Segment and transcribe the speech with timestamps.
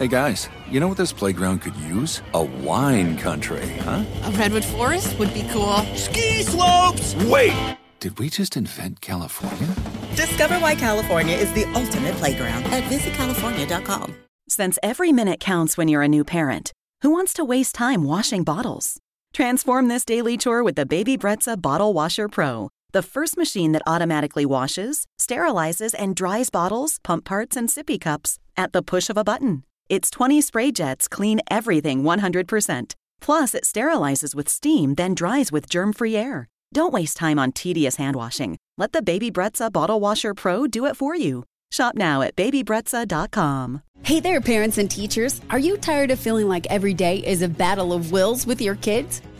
[0.00, 2.22] Hey guys, you know what this playground could use?
[2.32, 4.02] A wine country, huh?
[4.24, 5.76] A redwood forest would be cool.
[5.94, 7.14] Ski slopes!
[7.26, 7.76] Wait!
[7.98, 9.68] Did we just invent California?
[10.16, 14.16] Discover why California is the ultimate playground at visitcalifornia.com.
[14.48, 18.42] Since every minute counts when you're a new parent, who wants to waste time washing
[18.42, 18.96] bottles?
[19.34, 23.82] Transform this daily chore with the Baby Brezza Bottle Washer Pro, the first machine that
[23.86, 29.18] automatically washes, sterilizes, and dries bottles, pump parts, and sippy cups at the push of
[29.18, 29.62] a button.
[29.90, 32.94] Its 20 spray jets clean everything 100%.
[33.20, 36.48] Plus, it sterilizes with steam, then dries with germ free air.
[36.72, 38.56] Don't waste time on tedious hand washing.
[38.78, 41.42] Let the Baby Brezza Bottle Washer Pro do it for you.
[41.72, 43.82] Shop now at babybrezza.com.
[44.04, 45.40] Hey there, parents and teachers.
[45.50, 48.76] Are you tired of feeling like every day is a battle of wills with your
[48.76, 49.20] kids?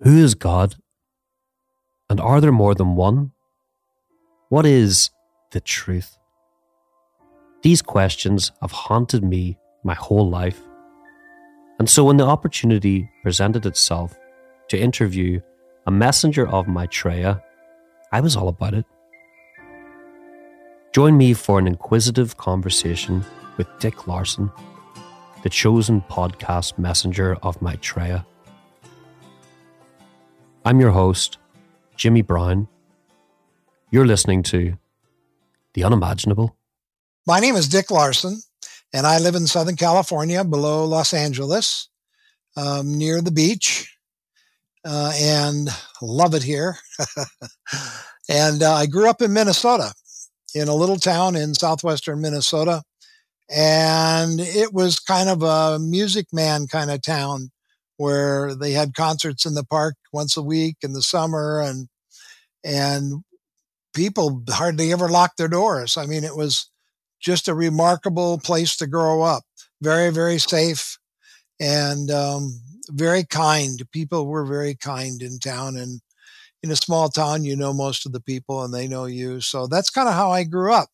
[0.00, 0.76] Who is God?
[2.08, 3.32] And are there more than one?
[4.48, 5.10] What is
[5.50, 6.16] the truth?
[7.62, 10.62] These questions have haunted me my whole life.
[11.80, 14.16] And so, when the opportunity presented itself
[14.68, 15.40] to interview
[15.84, 17.42] a messenger of Maitreya,
[18.12, 18.84] I was all about it.
[20.94, 23.24] Join me for an inquisitive conversation
[23.56, 24.52] with Dick Larson,
[25.42, 28.24] the chosen podcast messenger of Maitreya.
[30.68, 31.38] I'm your host,
[31.96, 32.68] Jimmy Brown.
[33.90, 34.76] You're listening to
[35.72, 36.58] The Unimaginable.
[37.26, 38.42] My name is Dick Larson,
[38.92, 41.88] and I live in Southern California below Los Angeles,
[42.54, 43.96] um, near the beach,
[44.84, 45.70] uh, and
[46.02, 46.76] love it here.
[48.28, 49.94] and uh, I grew up in Minnesota,
[50.54, 52.82] in a little town in southwestern Minnesota.
[53.48, 57.52] And it was kind of a music man kind of town
[57.98, 61.88] where they had concerts in the park once a week in the summer and
[62.64, 63.24] and
[63.94, 65.96] people hardly ever locked their doors.
[65.96, 66.70] I mean, it was
[67.20, 69.42] just a remarkable place to grow up.
[69.82, 70.98] Very, very safe
[71.60, 72.60] and um,
[72.90, 73.80] very kind.
[73.92, 75.76] People were very kind in town.
[75.76, 76.00] And
[76.62, 79.40] in a small town, you know most of the people and they know you.
[79.40, 80.88] So that's kind of how I grew up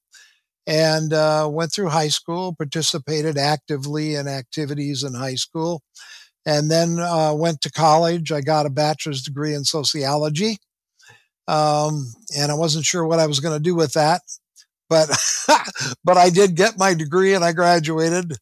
[0.66, 5.82] and uh, went through high school, participated actively in activities in high school
[6.46, 8.32] and then uh, went to college.
[8.32, 10.58] I got a bachelor's degree in sociology,
[11.48, 14.22] um, and I wasn't sure what I was going to do with that,
[14.88, 15.08] but
[16.04, 18.32] but I did get my degree and I graduated.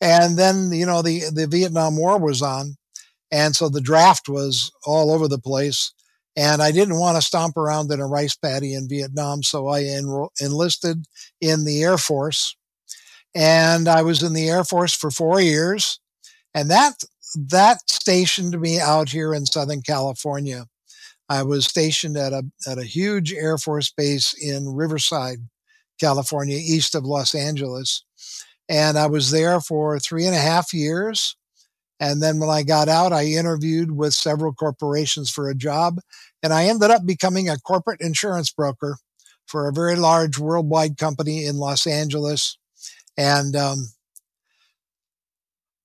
[0.00, 2.76] And then you know the the Vietnam War was on,
[3.32, 5.92] and so the draft was all over the place.
[6.36, 9.82] And I didn't want to stomp around in a rice paddy in Vietnam, so I
[9.82, 11.04] enro- enlisted
[11.40, 12.56] in the Air Force.
[13.34, 15.98] And I was in the Air Force for four years.
[16.54, 16.94] And that
[17.34, 20.66] that stationed me out here in Southern California.
[21.28, 25.38] I was stationed at a at a huge Air Force base in Riverside,
[26.00, 28.04] California, east of Los Angeles,
[28.68, 31.36] and I was there for three and a half years.
[32.00, 35.98] And then when I got out, I interviewed with several corporations for a job,
[36.42, 38.98] and I ended up becoming a corporate insurance broker
[39.46, 42.56] for a very large worldwide company in Los Angeles.
[43.16, 43.88] And um,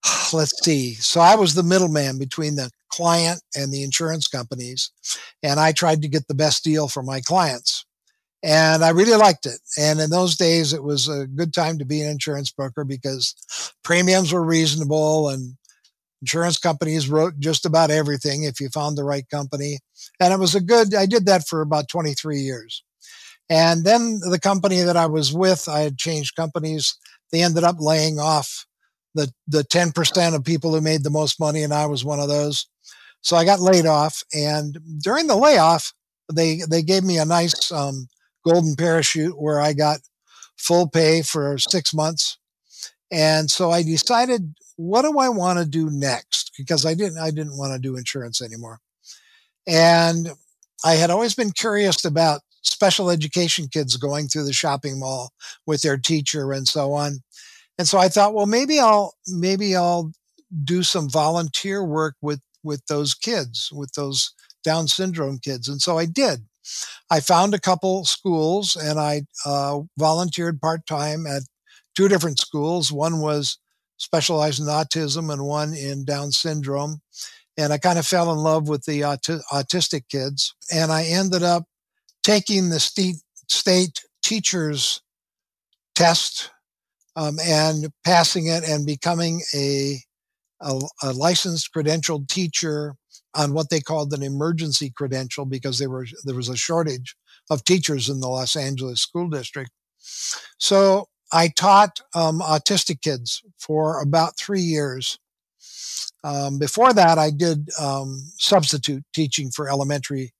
[0.33, 0.93] let's see.
[0.95, 4.91] So I was the middleman between the client and the insurance companies,
[5.41, 7.85] and I tried to get the best deal for my clients.
[8.43, 9.59] And I really liked it.
[9.77, 13.35] And in those days, it was a good time to be an insurance broker because
[13.83, 15.55] premiums were reasonable and
[16.21, 19.79] insurance companies wrote just about everything if you found the right company.
[20.19, 22.83] And it was a good, I did that for about 23 years.
[23.49, 26.97] And then the company that I was with, I had changed companies.
[27.31, 28.65] They ended up laying off
[29.13, 31.63] the, the 10% of people who made the most money.
[31.63, 32.67] And I was one of those.
[33.21, 34.23] So I got laid off.
[34.33, 35.93] And during the layoff,
[36.31, 38.07] they, they gave me a nice um,
[38.45, 39.99] golden parachute where I got
[40.57, 42.37] full pay for six months.
[43.11, 46.51] And so I decided what do I want to do next?
[46.57, 48.79] Because I didn't, I didn't want to do insurance anymore.
[49.67, 50.31] And
[50.83, 55.31] I had always been curious about special education kids going through the shopping mall
[55.65, 57.19] with their teacher and so on.
[57.77, 60.11] And so I thought, well, maybe I'll, maybe I'll
[60.63, 64.31] do some volunteer work with, with those kids, with those
[64.63, 65.67] Down syndrome kids.
[65.67, 66.45] And so I did.
[67.09, 71.43] I found a couple schools and I uh, volunteered part time at
[71.95, 72.91] two different schools.
[72.91, 73.57] One was
[73.97, 77.01] specialized in autism and one in Down syndrome.
[77.57, 80.55] And I kind of fell in love with the autistic kids.
[80.73, 81.63] And I ended up
[82.23, 83.17] taking the state,
[83.47, 85.01] state teachers
[85.93, 86.49] test
[87.15, 89.99] um, and passing it and becoming a,
[90.61, 92.95] a, a licensed credentialed teacher
[93.35, 97.15] on what they called an emergency credential because there were there was a shortage
[97.49, 99.71] of teachers in the Los Angeles school district.
[100.59, 105.17] So I taught um, autistic kids for about three years.
[106.23, 110.33] Um, before that, I did um, substitute teaching for elementary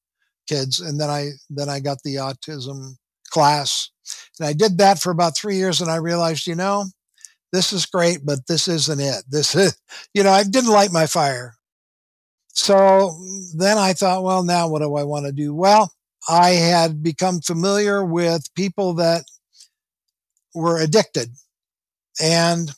[0.47, 2.95] kids, and then I then I got the autism
[3.29, 3.89] class,
[4.39, 6.85] and I did that for about three years, and I realized, you know,
[7.51, 9.23] this is great, but this isn't it.
[9.29, 9.77] This is,
[10.13, 11.55] you know, I didn't light my fire.
[12.53, 13.17] So
[13.55, 15.53] then I thought, well, now what do I want to do?
[15.53, 15.91] Well,
[16.29, 19.23] I had become familiar with people that
[20.53, 21.29] were addicted.
[22.21, 22.71] And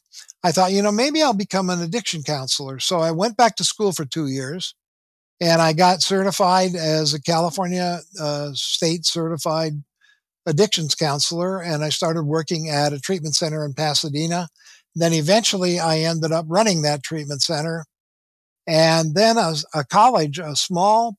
[0.44, 2.80] I thought, you know, maybe I'll become an addiction counselor.
[2.80, 4.76] So I went back to school for two years
[5.42, 9.84] and I got certified as a California uh, state certified
[10.46, 11.62] addictions counselor.
[11.62, 14.48] And I started working at a treatment center in Pasadena.
[14.96, 17.86] Then eventually I ended up running that treatment center
[18.68, 21.18] and then a, a college, a small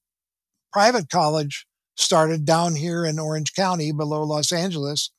[0.72, 5.10] private college started down here in Orange County below Los Angeles.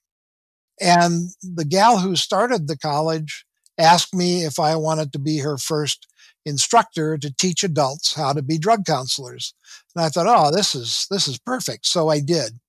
[0.80, 3.45] And the gal who started the college
[3.77, 6.07] asked me if I wanted to be her first
[6.45, 9.53] instructor to teach adults how to be drug counselors.
[9.95, 11.86] And I thought, oh, this is, this is perfect.
[11.86, 12.60] So I did.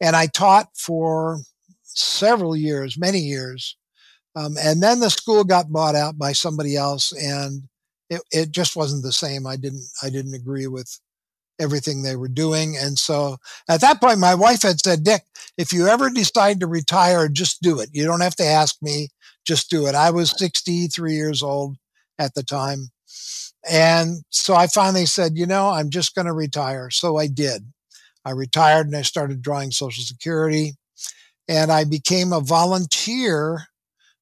[0.00, 1.40] And I taught for
[1.82, 3.76] several years, many years.
[4.36, 7.64] Um, and then the school got bought out by somebody else and
[8.08, 9.46] it, it just wasn't the same.
[9.46, 11.00] I didn't, I didn't agree with
[11.60, 12.76] everything they were doing.
[12.76, 13.36] And so
[13.68, 15.22] at that point, my wife had said, Dick,
[15.58, 17.90] if you ever decide to retire, just do it.
[17.92, 19.08] You don't have to ask me,
[19.46, 19.94] just do it.
[19.94, 21.76] I was 63 years old
[22.18, 22.90] at the time.
[23.70, 26.90] And so I finally said, you know, I'm just going to retire.
[26.90, 27.64] So I did.
[28.24, 30.74] I retired and I started drawing Social Security.
[31.48, 33.66] And I became a volunteer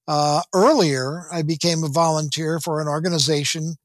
[0.09, 3.77] uh, earlier, I became a volunteer for an organization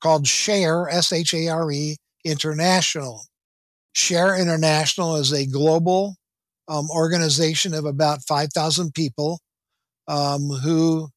[0.00, 3.22] called SHARE, S H A R E International.
[3.92, 6.14] SHARE International is a global
[6.68, 9.40] um, organization of about 5,000 people
[10.06, 11.08] um, who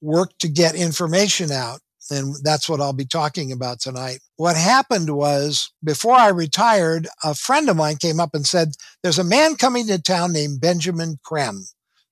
[0.00, 1.80] work to get information out.
[2.10, 4.18] And that's what I'll be talking about tonight.
[4.36, 9.18] What happened was before I retired, a friend of mine came up and said, There's
[9.18, 11.64] a man coming to town named Benjamin Creme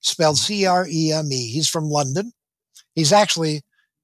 [0.03, 0.53] spelled mm-hmm.
[0.53, 1.47] C R E M E.
[1.49, 2.31] He's from London.
[2.95, 3.61] He's actually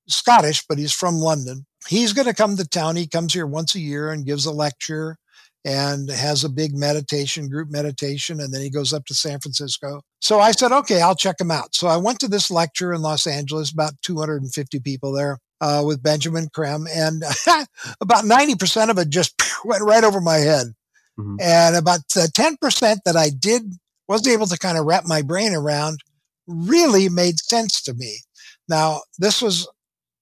[0.08, 1.66] Scottish, but he's from London.
[1.88, 2.96] He's going to come to town.
[2.96, 5.18] He comes here once a year and gives a lecture
[5.66, 10.02] and has a big meditation, group meditation, and then he goes up to San Francisco.
[10.22, 11.76] So I said, okay, I'll check him out.
[11.76, 15.38] So I went to this lecture in Los Angeles, about 250 people there.
[15.62, 17.22] Uh, with Benjamin Creme, and
[18.02, 19.34] about 90% of it just
[19.66, 20.68] went right over my head.
[21.20, 21.36] Mm-hmm.
[21.42, 23.74] And about the 10% that I did
[24.08, 26.00] was able to kind of wrap my brain around
[26.48, 28.20] really made sense to me.
[28.68, 29.68] Now, this was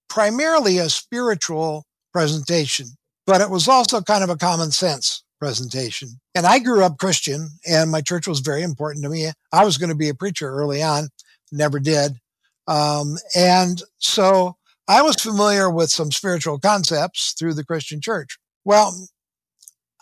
[0.10, 2.88] primarily a spiritual presentation,
[3.26, 6.20] but it was also kind of a common sense presentation.
[6.36, 9.32] And I grew up Christian and my church was very important to me.
[9.52, 11.10] I was going to be a preacher early on,
[11.52, 12.14] never did.
[12.68, 14.57] Um, and so
[14.88, 18.38] I was familiar with some spiritual concepts through the Christian church.
[18.64, 19.08] Well,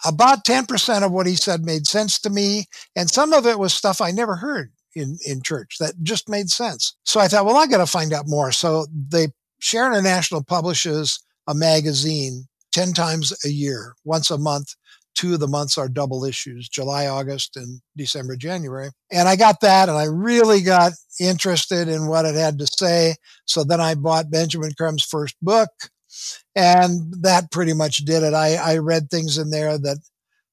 [0.05, 2.65] about 10% of what he said made sense to me.
[2.95, 6.49] And some of it was stuff I never heard in, in church that just made
[6.49, 6.95] sense.
[7.03, 8.51] So I thought, well, I got to find out more.
[8.51, 14.75] So they, Share International publishes a magazine 10 times a year, once a month.
[15.15, 18.89] Two of the months are double issues, July, August, and December, January.
[19.11, 23.15] And I got that and I really got interested in what it had to say.
[23.45, 25.69] So then I bought Benjamin Creme's first book
[26.55, 28.33] and that pretty much did it.
[28.33, 29.99] I, I read things in there that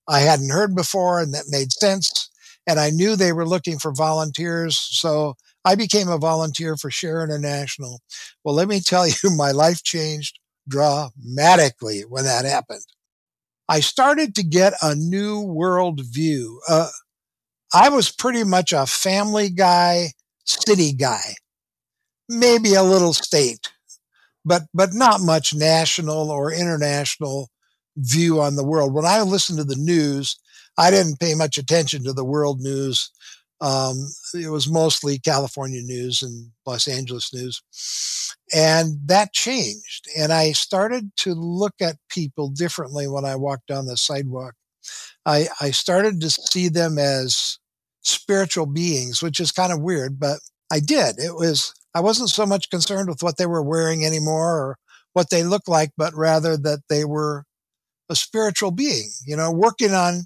[0.09, 2.31] I hadn't heard before and that made sense.
[2.67, 4.79] And I knew they were looking for volunteers.
[4.79, 8.01] So I became a volunteer for Share International.
[8.45, 10.39] Well, let me tell you, my life changed
[10.69, 12.83] dramatically when that happened.
[13.73, 16.61] I started to get a new world view.
[16.69, 16.91] Uh,
[17.75, 20.13] I was pretty much a family guy,
[20.45, 21.35] city guy,
[22.29, 23.71] maybe a little state
[24.45, 27.51] but but not much national or international
[27.97, 28.95] view on the world.
[28.95, 30.37] When I listened to the news,
[30.79, 33.11] I didn't pay much attention to the world news.
[33.63, 37.63] Um, it was mostly California news and Los Angeles news.
[38.53, 40.09] And that changed.
[40.19, 44.55] And I started to look at people differently when I walked down the sidewalk.
[45.25, 47.59] I, I started to see them as
[48.03, 50.41] spiritual beings, which is kind of weird, but
[50.73, 51.21] I did.
[51.21, 54.79] It was I wasn't so much concerned with what they were wearing anymore or
[55.13, 57.45] what they looked like, but rather that they were
[58.09, 60.25] a spiritual being, you know, working on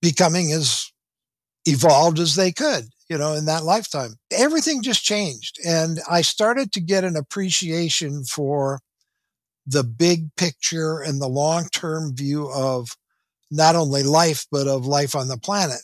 [0.00, 0.90] becoming as
[1.68, 4.16] evolved as they could, you know, in that lifetime.
[4.32, 5.58] Everything just changed.
[5.66, 8.80] And I started to get an appreciation for
[9.66, 12.88] the big picture and the long term view of
[13.50, 15.80] not only life, but of life on the planet.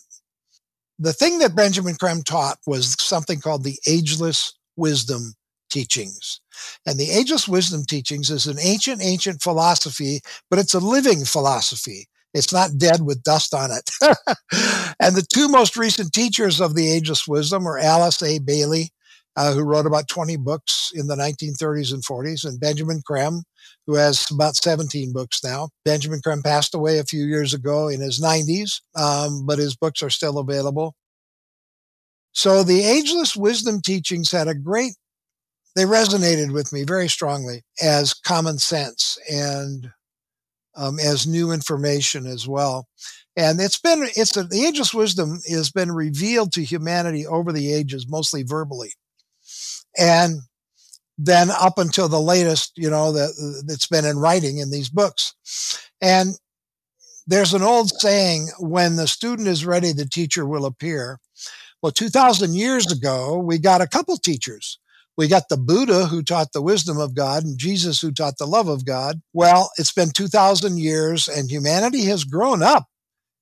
[0.98, 5.34] The thing that Benjamin Creme taught was something called the ageless wisdom
[5.70, 6.40] teachings.
[6.86, 12.06] And the ageless wisdom teachings is an ancient, ancient philosophy, but it's a living philosophy.
[12.34, 13.88] It's not dead with dust on it.
[15.00, 18.40] and the two most recent teachers of the ageless wisdom are Alice A.
[18.40, 18.90] Bailey,
[19.36, 23.42] uh, who wrote about 20 books in the 1930s and 40s, and Benjamin Creme,
[23.86, 25.68] who has about 17 books now.
[25.84, 30.02] Benjamin Creme passed away a few years ago in his 90s, um, but his books
[30.02, 30.94] are still available.
[32.32, 34.94] So the ageless wisdom teachings had a great,
[35.76, 39.88] they resonated with me very strongly as common sense and
[40.76, 42.88] um, as new information as well.
[43.36, 47.72] And it's been, it's a, the ageless wisdom has been revealed to humanity over the
[47.72, 48.92] ages, mostly verbally.
[49.98, 50.40] And
[51.18, 55.34] then up until the latest, you know, that that's been in writing in these books.
[56.00, 56.34] And
[57.26, 61.20] there's an old saying, when the student is ready, the teacher will appear.
[61.82, 64.78] Well, 2000 years ago, we got a couple teachers.
[65.16, 68.46] We got the Buddha who taught the wisdom of God and Jesus who taught the
[68.46, 69.20] love of God.
[69.32, 72.86] Well, it's been 2000 years and humanity has grown up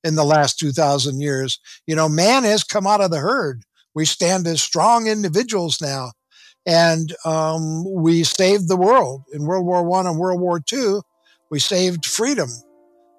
[0.03, 1.59] in the last 2000 years.
[1.87, 3.63] You know, man has come out of the herd.
[3.95, 6.11] We stand as strong individuals now.
[6.65, 11.01] And um, we saved the world in World War One and World War Two.
[11.51, 12.49] We saved freedom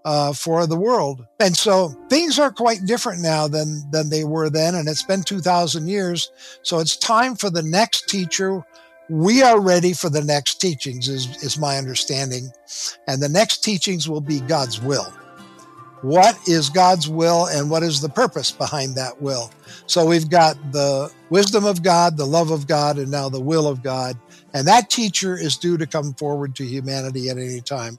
[0.05, 1.27] uh, for the world.
[1.41, 4.75] And so things are quite different now than, than they were then.
[4.75, 6.31] And it's been 2000 years.
[6.63, 8.65] So it's time for the next teacher.
[9.09, 12.51] We are ready for the next teachings is, is my understanding.
[13.07, 15.13] And the next teachings will be God's will.
[16.03, 19.51] What is God's will and what is the purpose behind that will?
[19.87, 23.67] So we've got the wisdom of God, the love of God, and now the will
[23.67, 24.19] of God.
[24.53, 27.99] And that teacher is due to come forward to humanity at any time.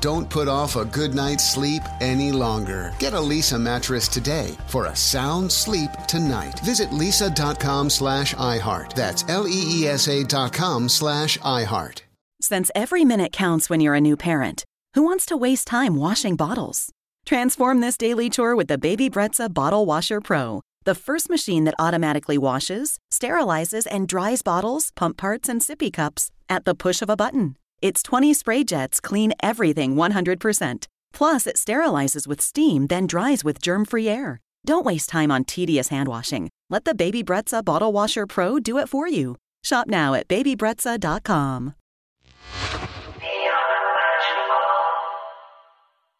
[0.00, 2.92] Don't put off a good night's sleep any longer.
[2.98, 6.60] Get a Leesa mattress today for a sound sleep tonight.
[6.60, 8.94] Visit leesa.com slash iHeart.
[8.94, 12.02] That's L-E-E-S-A dot com slash iHeart.
[12.40, 16.36] Since every minute counts when you're a new parent, who wants to waste time washing
[16.36, 16.90] bottles?
[17.24, 21.74] Transform this daily chore with the Baby Brezza Bottle Washer Pro, the first machine that
[21.78, 27.10] automatically washes, sterilizes, and dries bottles, pump parts, and sippy cups at the push of
[27.10, 27.56] a button.
[27.82, 30.86] Its 20 spray jets clean everything 100%.
[31.12, 34.40] Plus, it sterilizes with steam, then dries with germ free air.
[34.64, 36.48] Don't waste time on tedious hand washing.
[36.70, 39.36] Let the Baby Brezza Bottle Washer Pro do it for you.
[39.62, 41.74] Shop now at babybrezza.com.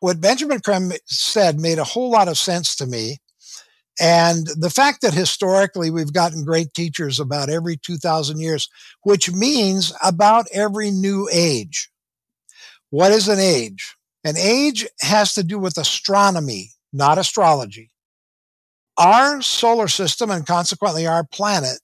[0.00, 3.16] What Benjamin Creme said made a whole lot of sense to me.
[3.98, 8.68] And the fact that historically we've gotten great teachers about every 2,000 years,
[9.02, 11.90] which means about every new age.
[12.90, 13.96] What is an age?
[14.24, 17.90] An age has to do with astronomy, not astrology.
[18.98, 21.78] Our solar system and consequently our planet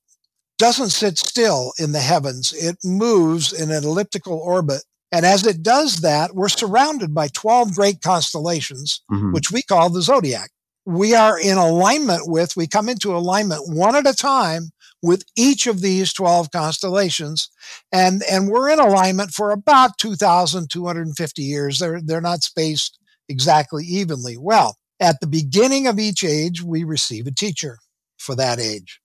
[0.59, 2.53] doesn't sit still in the heavens.
[2.53, 4.83] It moves in an elliptical orbit.
[5.11, 9.33] And as it does that, we're surrounded by 12 great constellations, mm-hmm.
[9.33, 10.51] which we call the zodiac.
[10.85, 15.67] We are in alignment with, we come into alignment one at a time with each
[15.67, 17.49] of these 12 constellations.
[17.93, 21.79] And, and we're in alignment for about 2,250 years.
[21.79, 24.37] They're, they're not spaced exactly evenly.
[24.37, 27.79] Well, at the beginning of each age, we receive a teacher
[28.19, 29.01] for that age.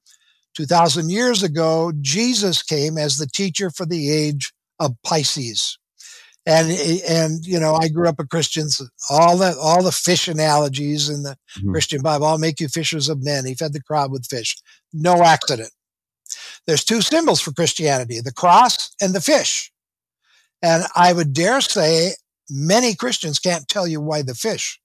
[0.55, 5.77] 2,000 years ago, Jesus came as the teacher for the age of Pisces.
[6.47, 6.71] And,
[7.05, 11.09] and, you know, I grew up a Christian, so all the, all the fish analogies
[11.09, 11.71] in the mm-hmm.
[11.71, 13.45] Christian Bible, I'll make you fishers of men.
[13.45, 14.55] He fed the crowd with fish.
[14.93, 15.71] No accident.
[16.65, 19.73] There's two symbols for Christianity, the cross and the fish.
[20.61, 22.13] And I would dare say
[22.49, 24.79] many Christians can't tell you why the fish,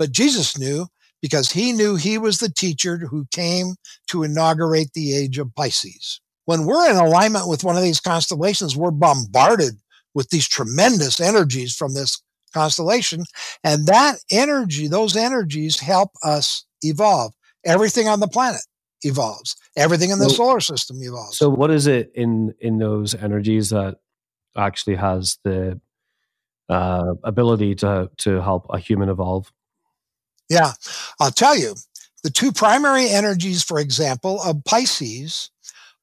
[0.00, 0.88] but Jesus knew
[1.22, 3.76] because he knew he was the teacher who came
[4.08, 6.20] to inaugurate the age of Pisces.
[6.46, 9.74] When we're in alignment with one of these constellations, we're bombarded
[10.14, 13.24] with these tremendous energies from this constellation.
[13.62, 17.32] And that energy, those energies help us evolve.
[17.64, 18.62] Everything on the planet
[19.02, 19.56] evolves.
[19.76, 21.38] Everything in the so, solar system evolves.
[21.38, 23.96] So what is it in in those energies that
[24.56, 25.80] actually has the
[26.68, 29.52] uh, ability to to help a human evolve?
[30.48, 30.72] Yeah,
[31.20, 31.74] I'll tell you.
[32.24, 35.50] The two primary energies, for example, of Pisces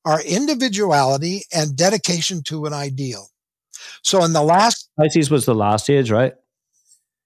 [0.06, 3.28] are individuality and dedication to an ideal.
[4.02, 6.34] So in the last Pisces was the last age, right?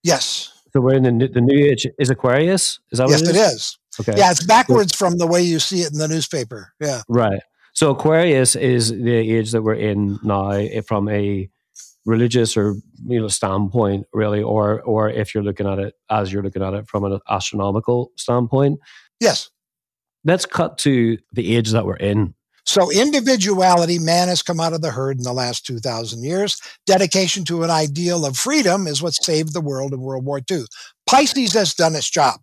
[0.04, 0.54] Yes.
[0.72, 2.80] So we're in the new, the new age is Aquarius.
[2.92, 3.42] Is that yes, what it is?
[3.42, 3.78] it is?
[4.00, 4.14] Okay.
[4.18, 6.74] Yeah, it's backwards from the way you see it in the newspaper.
[6.80, 7.02] Yeah.
[7.10, 7.42] Right.
[7.74, 11.50] So Aquarius is the age that we're in now eh, from a
[12.06, 16.42] religious or you know standpoint really or or if you're looking at it as you're
[16.42, 18.80] looking at it from an astronomical standpoint
[19.20, 19.50] yes
[20.24, 22.34] let's cut to the age that we're in
[22.66, 27.44] so individuality man has come out of the herd in the last 2000 years dedication
[27.44, 30.66] to an ideal of freedom is what saved the world in world war ii
[31.08, 32.40] pisces has done its job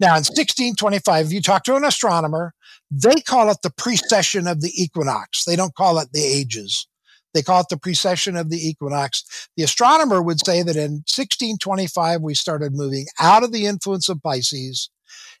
[0.00, 2.52] now in 1625 if you talk to an astronomer
[2.90, 6.86] they call it the precession of the equinox they don't call it the ages
[7.34, 9.48] they call it the precession of the equinox.
[9.56, 14.22] The astronomer would say that in 1625, we started moving out of the influence of
[14.22, 14.88] Pisces.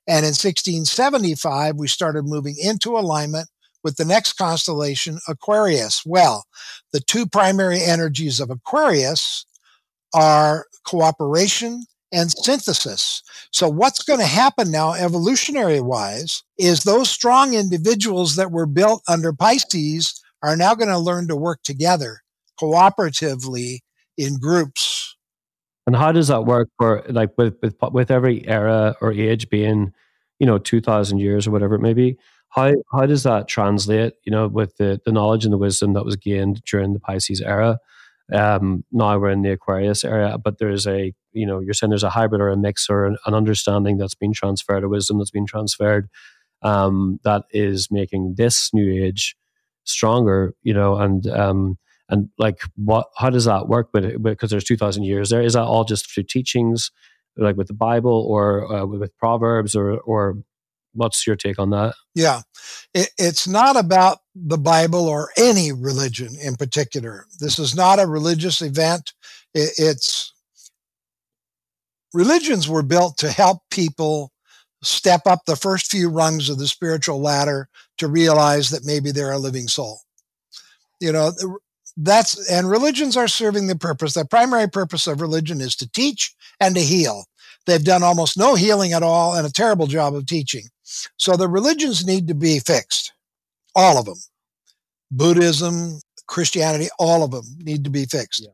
[0.06, 3.48] And in 1675, we started moving into alignment
[3.84, 6.02] with the next constellation, Aquarius.
[6.04, 6.44] Well,
[6.92, 9.46] the two primary energies of Aquarius
[10.14, 13.22] are cooperation and synthesis.
[13.52, 19.02] So what's going to happen now, evolutionary wise, is those strong individuals that were built
[19.08, 22.20] under Pisces are now going to learn to work together
[22.60, 23.80] cooperatively
[24.16, 25.16] in groups.
[25.86, 29.92] And how does that work for like with with with every era or age being
[30.38, 32.18] you know, 2000 years or whatever it may be.
[32.54, 36.04] How, how does that translate, you know, with the, the knowledge and the wisdom that
[36.04, 37.78] was gained during the Pisces era?
[38.32, 42.04] Um, now we're in the Aquarius era, but there's a, you know, you're saying there's
[42.04, 45.30] a hybrid or a mix or an, an understanding that's been transferred, a wisdom that's
[45.30, 46.08] been transferred
[46.62, 49.36] um, that is making this new age
[49.84, 51.76] stronger, you know, and um,
[52.08, 55.62] and like what how does that work with because there's 2000 years there is that
[55.62, 56.90] all just through teachings
[57.36, 60.36] like with the bible or uh, with proverbs or or
[60.94, 61.94] what's your take on that?
[62.14, 62.42] Yeah.
[62.94, 67.26] It, it's not about the bible or any religion in particular.
[67.40, 69.12] This is not a religious event.
[69.54, 70.32] It, it's
[72.12, 74.32] religions were built to help people
[74.82, 79.32] step up the first few rungs of the spiritual ladder to realize that maybe they're
[79.32, 80.00] a living soul.
[81.00, 81.32] You know
[81.96, 84.14] that's and religions are serving the purpose.
[84.14, 87.24] The primary purpose of religion is to teach and to heal
[87.66, 90.64] they've done almost no healing at all and a terrible job of teaching.
[91.16, 93.12] So the religions need to be fixed.
[93.74, 94.18] All of them.
[95.10, 98.42] Buddhism christianity all of them need to be fixed.
[98.42, 98.50] Yeah.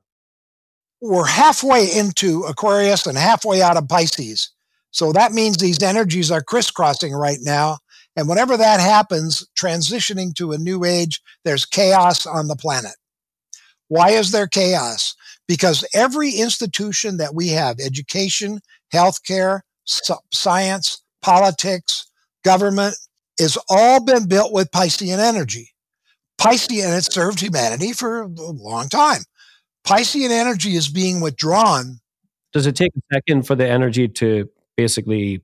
[1.00, 4.50] we're halfway into aquarius and halfway out of pisces.
[4.90, 7.78] So that means these energies are crisscrossing right now.
[8.16, 12.96] And whenever that happens transitioning to a new age there's chaos on the planet.
[13.88, 15.14] Why is there chaos?
[15.48, 18.60] Because every institution that we have, education,
[18.92, 22.10] healthcare, science, politics,
[22.44, 22.96] government,
[23.38, 25.70] is all been built with Piscean energy.
[26.40, 29.22] Piscean, it served humanity for a long time.
[29.86, 32.00] Piscean energy is being withdrawn.
[32.52, 35.42] Does it take a second for the energy to basically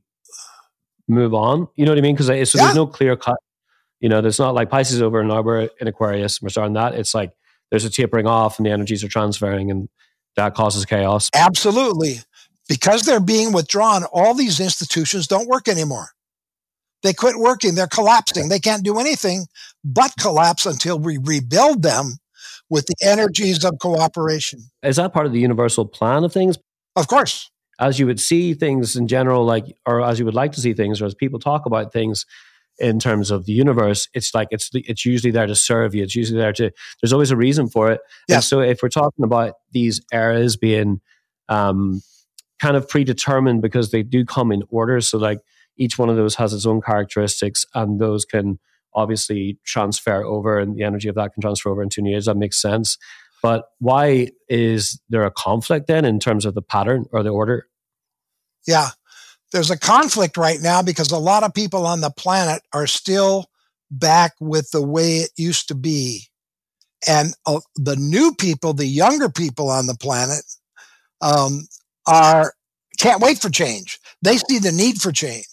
[1.08, 1.68] move on?
[1.76, 2.14] You know what I mean?
[2.14, 2.64] Because so yeah.
[2.64, 3.38] there's no clear cut.
[4.00, 6.42] You know, there's not like Pisces over and we're in Aquarius.
[6.42, 6.94] We're starting that.
[6.94, 7.32] It's like
[7.70, 9.88] there's a tapering off and the energies are transferring and
[10.36, 11.30] that causes chaos.
[11.34, 12.20] Absolutely.
[12.68, 16.08] Because they're being withdrawn, all these institutions don't work anymore.
[17.02, 17.74] They quit working.
[17.74, 18.48] They're collapsing.
[18.48, 19.46] They can't do anything
[19.84, 22.16] but collapse until we rebuild them
[22.68, 24.70] with the energies of cooperation.
[24.82, 26.58] Is that part of the universal plan of things?
[26.96, 27.50] Of course.
[27.78, 30.72] As you would see things in general, like, or as you would like to see
[30.72, 32.24] things, or as people talk about things,
[32.78, 36.02] in terms of the universe, it's like it's it's usually there to serve you.
[36.02, 36.70] It's usually there to.
[37.00, 38.00] There's always a reason for it.
[38.28, 38.36] Yeah.
[38.36, 41.00] And so if we're talking about these eras being
[41.48, 42.02] um,
[42.58, 45.40] kind of predetermined because they do come in order, so like
[45.76, 48.58] each one of those has its own characteristics, and those can
[48.94, 52.26] obviously transfer over, and the energy of that can transfer over into new age.
[52.26, 52.96] That makes sense.
[53.42, 57.66] But why is there a conflict then in terms of the pattern or the order?
[58.66, 58.90] Yeah
[59.52, 63.46] there's a conflict right now because a lot of people on the planet are still
[63.90, 66.24] back with the way it used to be.
[67.06, 70.42] And uh, the new people, the younger people on the planet,
[71.20, 71.66] um,
[72.06, 72.52] are
[72.98, 73.98] can't wait for change.
[74.22, 75.46] They see the need for change.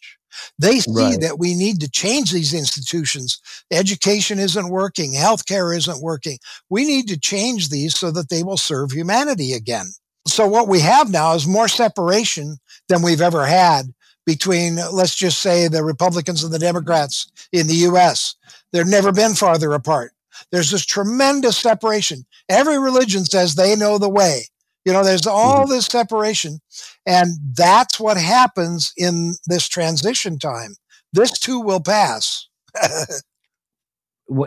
[0.57, 1.21] They see right.
[1.21, 3.39] that we need to change these institutions.
[3.71, 5.13] Education isn't working.
[5.13, 6.37] Healthcare isn't working.
[6.69, 9.87] We need to change these so that they will serve humanity again.
[10.25, 13.93] So what we have now is more separation than we've ever had
[14.25, 18.35] between, let's just say, the Republicans and the Democrats in the US.
[18.71, 20.13] They've never been farther apart.
[20.51, 22.25] There's this tremendous separation.
[22.49, 24.45] Every religion says they know the way.
[24.85, 25.71] You know, there's all mm-hmm.
[25.71, 26.59] this separation.
[27.05, 30.75] And that's what happens in this transition time.
[31.11, 32.47] This too will pass.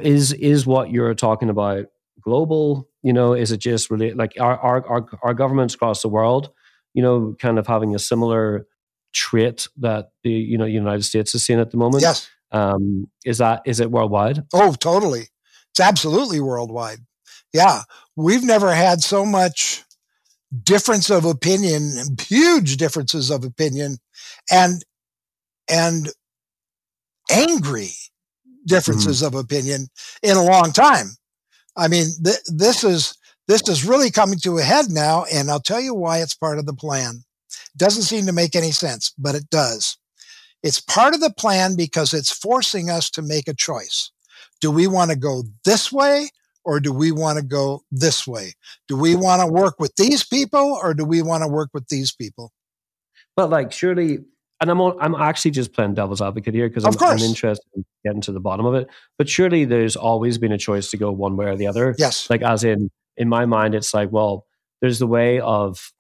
[0.03, 1.87] is is what you're talking about
[2.20, 2.88] global?
[3.03, 6.51] You know, is it just really like our, our, our, our governments across the world,
[6.92, 8.66] you know, kind of having a similar
[9.12, 12.03] trait that the you know United States is seeing at the moment?
[12.03, 12.29] Yes.
[12.51, 14.42] Um, is that is it worldwide?
[14.53, 15.29] Oh, totally.
[15.70, 16.99] It's absolutely worldwide.
[17.53, 17.83] Yeah,
[18.16, 19.85] we've never had so much
[20.62, 23.98] difference of opinion, huge differences of opinion,
[24.50, 24.85] and
[25.68, 26.09] and
[27.30, 27.90] angry
[28.66, 29.37] differences mm-hmm.
[29.37, 29.88] of opinion
[30.22, 31.06] in a long time.
[31.76, 33.16] I mean, th- this is
[33.48, 36.59] this is really coming to a head now, and I'll tell you why it's part
[36.59, 37.22] of the plan.
[37.50, 39.96] It doesn't seem to make any sense, but it does.
[40.62, 44.11] It's part of the plan because it's forcing us to make a choice.
[44.61, 46.30] Do we want to go this way
[46.66, 48.55] or do we want to go this way?
[48.88, 51.87] Do we want to work with these people or do we want to work with
[51.88, 52.52] these people?
[53.37, 54.18] Well, like surely
[54.61, 58.22] and I'm I'm actually just playing devil's advocate here because I'm, I'm, interested in getting
[58.22, 58.88] to the bottom of it.
[59.16, 61.94] But surely there's always been a choice to go one way or the other.
[61.98, 62.29] Yes.
[62.29, 64.46] Like as in in my mind, it's like well,
[64.81, 65.92] there's the way of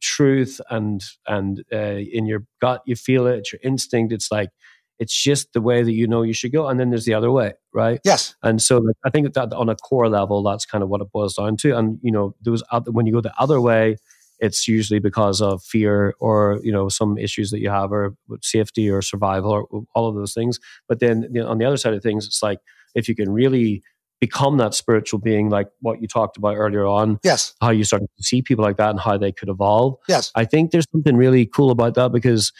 [0.00, 4.12] truth and and uh, in your gut you feel it, it's your instinct.
[4.12, 4.50] It's like
[5.00, 7.32] it's just the way that you know you should go, and then there's the other
[7.32, 8.00] way, right?
[8.04, 8.36] Yes.
[8.42, 11.10] And so like, I think that on a core level, that's kind of what it
[11.10, 11.76] boils down to.
[11.76, 13.96] And you know, those other, when you go the other way,
[14.40, 18.90] it's usually because of fear or you know some issues that you have or safety
[18.90, 20.58] or survival or all of those things
[20.88, 22.58] but then you know, on the other side of things it's like
[22.94, 23.82] if you can really
[24.20, 28.02] become that spiritual being like what you talked about earlier on yes how you start
[28.02, 31.16] to see people like that and how they could evolve yes i think there's something
[31.16, 32.52] really cool about that because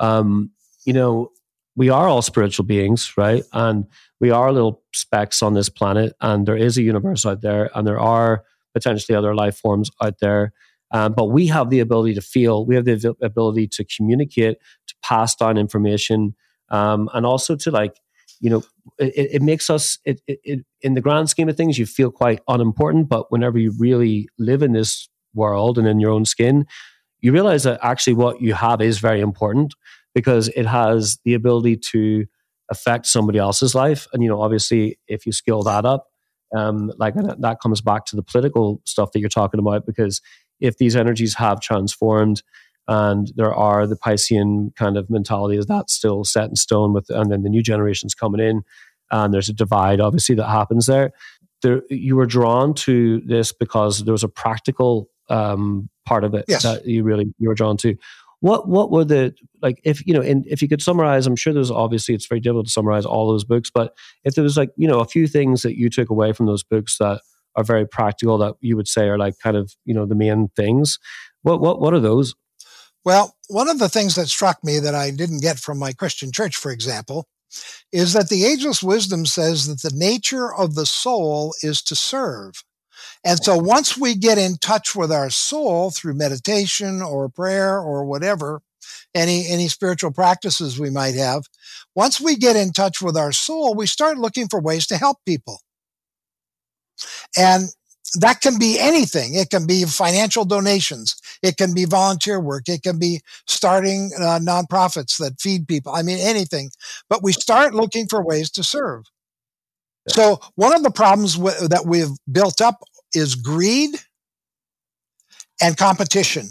[0.00, 0.50] um
[0.86, 1.30] you know
[1.76, 3.42] we are all spiritual beings right?
[3.52, 3.86] And
[4.20, 7.86] we are little specks on this planet and there is a universe out there and
[7.86, 10.52] there are potentially other life forms out there.
[10.90, 14.94] Um, but we have the ability to feel we have the ability to communicate to
[15.02, 16.34] pass down information
[16.70, 18.00] um, and also to like
[18.40, 18.62] you know
[18.98, 22.40] it, it makes us it, it, in the grand scheme of things you feel quite
[22.48, 26.66] unimportant but whenever you really live in this world and in your own skin
[27.20, 29.74] you realize that actually what you have is very important
[30.14, 32.26] because it has the ability to
[32.70, 36.06] affect somebody else's life and you know obviously if you scale that up
[36.56, 40.20] um, like that comes back to the political stuff that you're talking about because
[40.60, 42.42] if these energies have transformed
[42.86, 47.08] and there are the Piscean kind of mentality is that still set in stone with,
[47.10, 48.62] and then the new generations coming in,
[49.10, 51.12] and there's a divide obviously that happens there.
[51.62, 56.44] There, you were drawn to this because there was a practical um, part of it
[56.46, 56.62] yes.
[56.62, 57.96] that you really you were drawn to.
[58.44, 61.26] What what were the like if you know and if you could summarize?
[61.26, 64.44] I'm sure there's obviously it's very difficult to summarize all those books, but if there
[64.44, 67.22] was like you know a few things that you took away from those books that
[67.56, 70.48] are very practical that you would say are like kind of you know the main
[70.48, 70.98] things,
[71.40, 72.34] what what what are those?
[73.02, 76.30] Well, one of the things that struck me that I didn't get from my Christian
[76.30, 77.26] church, for example,
[77.92, 82.62] is that the ageless wisdom says that the nature of the soul is to serve.
[83.24, 88.04] And so once we get in touch with our soul through meditation or prayer or
[88.04, 88.60] whatever,
[89.14, 91.44] any, any spiritual practices we might have,
[91.94, 95.18] once we get in touch with our soul, we start looking for ways to help
[95.24, 95.60] people.
[97.36, 97.68] And
[98.20, 99.34] that can be anything.
[99.34, 101.16] It can be financial donations.
[101.42, 102.68] It can be volunteer work.
[102.68, 105.92] It can be starting uh, nonprofits that feed people.
[105.92, 106.70] I mean, anything.
[107.08, 109.04] But we start looking for ways to serve.
[110.08, 112.82] So one of the problems w- that we've built up
[113.14, 113.90] is greed
[115.62, 116.48] and competition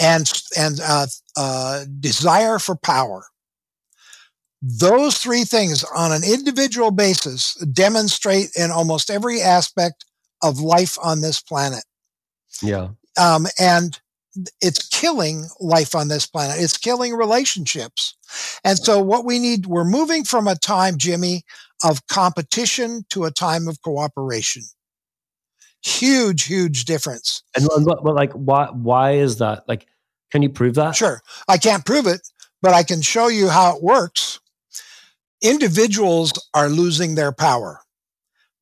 [0.00, 3.24] and and uh, uh, desire for power.
[4.62, 10.04] Those three things on an individual basis demonstrate in almost every aspect
[10.42, 11.84] of life on this planet.
[12.62, 12.90] Yeah.
[13.20, 13.98] Um, and
[14.60, 16.56] it's killing life on this planet.
[16.58, 18.16] It's killing relationships.
[18.64, 21.44] And so what we need, we're moving from a time, Jimmy,
[21.82, 24.62] of competition to a time of cooperation.
[25.84, 27.42] Huge, huge difference.
[27.56, 28.68] And but, but like, why?
[28.72, 29.68] Why is that?
[29.68, 29.86] Like,
[30.30, 30.94] can you prove that?
[30.94, 32.20] Sure, I can't prove it,
[32.60, 34.38] but I can show you how it works.
[35.42, 37.80] Individuals are losing their power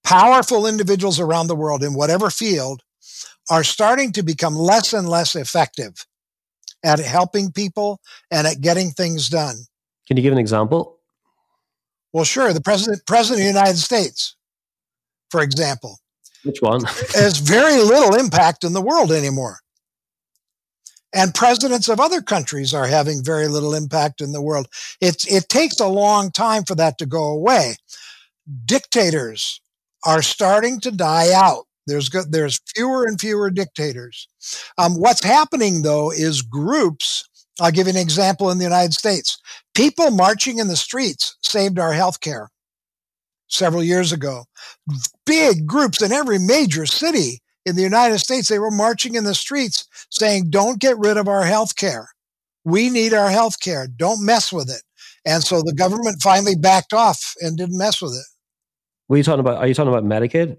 [0.05, 2.83] powerful individuals around the world in whatever field
[3.51, 6.07] are starting to become less and less effective
[6.85, 9.57] at helping people and at getting things done.
[10.07, 10.99] Can you give an example?
[12.13, 12.53] Well, sure.
[12.53, 14.37] The president, president of the United States,
[15.31, 15.99] for example.
[16.43, 16.85] Which one?
[17.15, 19.59] has very little impact in the world anymore.
[21.13, 24.69] And presidents of other countries are having very little impact in the world.
[25.01, 27.75] It, it takes a long time for that to go away.
[28.65, 29.61] Dictators
[30.05, 31.65] are starting to die out.
[31.87, 34.29] There's good, there's fewer and fewer dictators.
[34.79, 37.29] Um, what's happening though is groups.
[37.61, 39.39] I'll give you an example in the United States.
[39.75, 42.51] People marching in the streets saved our health care
[43.49, 44.45] several years ago.
[45.27, 49.35] Big groups in every major city in the United States, they were marching in the
[49.35, 52.09] streets saying, don't get rid of our health care.
[52.65, 53.87] We need our health care.
[53.87, 54.83] Don't mess with it.
[55.25, 58.25] And so the government finally backed off and didn't mess with it.
[59.07, 59.59] What are you talking about?
[59.59, 60.57] Are you talking about Medicaid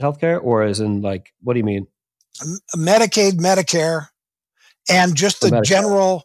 [0.00, 1.86] healthcare, or is in like what do you mean?
[2.76, 4.08] Medicaid, Medicare,
[4.88, 6.24] and just the general,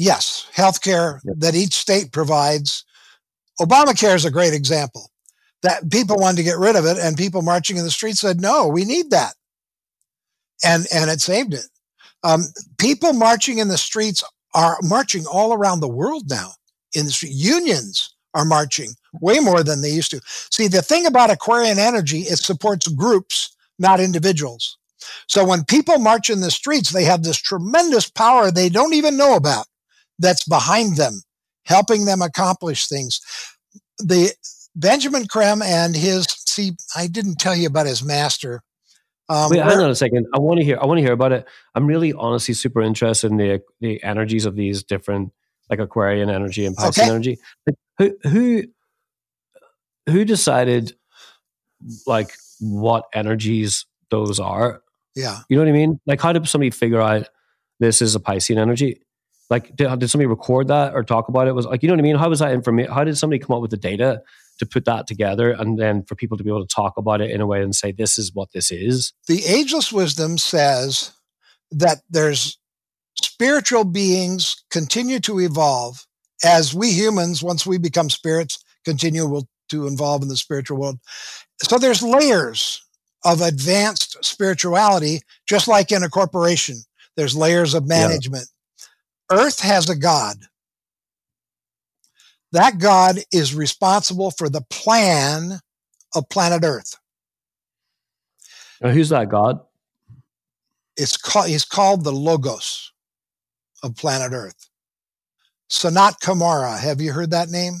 [0.00, 1.36] yes, healthcare yep.
[1.38, 2.84] that each state provides.
[3.60, 5.10] Obamacare is a great example.
[5.62, 8.40] That people wanted to get rid of it, and people marching in the streets said,
[8.40, 9.34] "No, we need that,"
[10.64, 11.66] and and it saved it.
[12.22, 12.46] Um,
[12.78, 16.52] people marching in the streets are marching all around the world now
[16.94, 17.32] in the street.
[17.34, 20.20] Unions are marching way more than they used to.
[20.50, 24.78] See, the thing about Aquarian energy, it supports groups, not individuals.
[25.28, 29.16] So when people march in the streets, they have this tremendous power they don't even
[29.16, 29.66] know about
[30.20, 31.22] that's behind them,
[31.64, 33.20] helping them accomplish things.
[33.98, 34.32] The
[34.76, 38.62] Benjamin Creme and his, see, I didn't tell you about his master.
[39.28, 40.26] Um, Wait, hang on a second.
[40.34, 40.78] I want to hear.
[40.80, 41.46] I want to hear about it.
[41.76, 45.32] I'm really, honestly, super interested in the the energies of these different,
[45.68, 47.10] like Aquarian energy and Piscean okay.
[47.10, 47.38] energy.
[47.64, 48.62] Like, who who
[50.08, 50.96] who decided
[52.08, 54.82] like what energies those are?
[55.14, 55.38] Yeah.
[55.48, 56.00] You know what I mean?
[56.06, 57.28] Like, how did somebody figure out
[57.78, 59.00] this is a Piscean energy?
[59.50, 61.54] Like, did, did somebody record that or talk about it?
[61.54, 62.16] Was like, you know what I mean?
[62.16, 62.92] How was that information?
[62.92, 64.22] How did somebody come up with the data
[64.60, 67.30] to put that together and then for people to be able to talk about it
[67.30, 69.12] in a way and say, this is what this is?
[69.26, 71.12] The ageless wisdom says
[71.72, 72.58] that there's
[73.20, 76.06] spiritual beings continue to evolve
[76.44, 80.98] as we humans, once we become spirits, continue to evolve in the spiritual world.
[81.62, 82.82] So there's layers
[83.24, 86.76] of advanced spirituality, just like in a corporation.
[87.16, 88.46] There's layers of management.
[89.30, 90.36] Earth has a God.
[92.52, 95.60] That God is responsible for the plan
[96.14, 96.96] of planet Earth.
[98.80, 99.60] Now, who's that God?
[100.96, 102.92] It's called, he's called the Logos
[103.82, 104.68] of planet Earth.
[105.70, 106.78] Sanat Kumara.
[106.78, 107.74] Have you heard that name?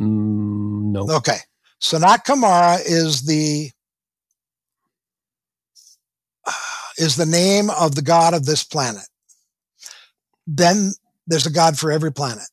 [0.00, 1.10] Mm, no.
[1.10, 1.38] Okay.
[1.82, 3.70] Sanat Kumara is the
[6.98, 9.06] is the name of the god of this planet.
[10.46, 10.92] Then
[11.26, 12.48] there's a god for every planet.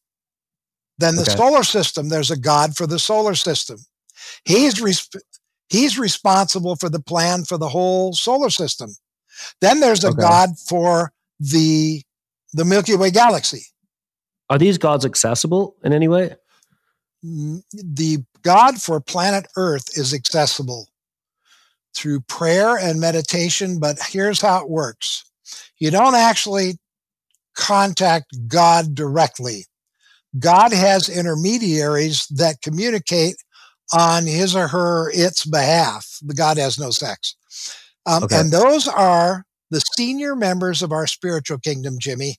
[0.97, 1.35] Then the okay.
[1.35, 3.77] solar system, there's a god for the solar system.
[4.45, 5.21] He's resp-
[5.69, 8.91] he's responsible for the plan for the whole solar system.
[9.61, 10.21] Then there's a okay.
[10.21, 12.03] god for the
[12.53, 13.65] the Milky Way galaxy.
[14.49, 16.35] Are these gods accessible in any way?
[17.25, 20.87] Mm, the God for planet Earth is accessible
[21.95, 25.23] through prayer and meditation, but here's how it works.
[25.77, 26.77] You don't actually
[27.55, 29.65] contact God directly.
[30.39, 33.35] God has intermediaries that communicate
[33.93, 36.17] on his or her its behalf.
[36.21, 37.35] The God has no sex.
[38.05, 38.39] Um, okay.
[38.39, 42.37] And those are the senior members of our spiritual kingdom, Jimmy.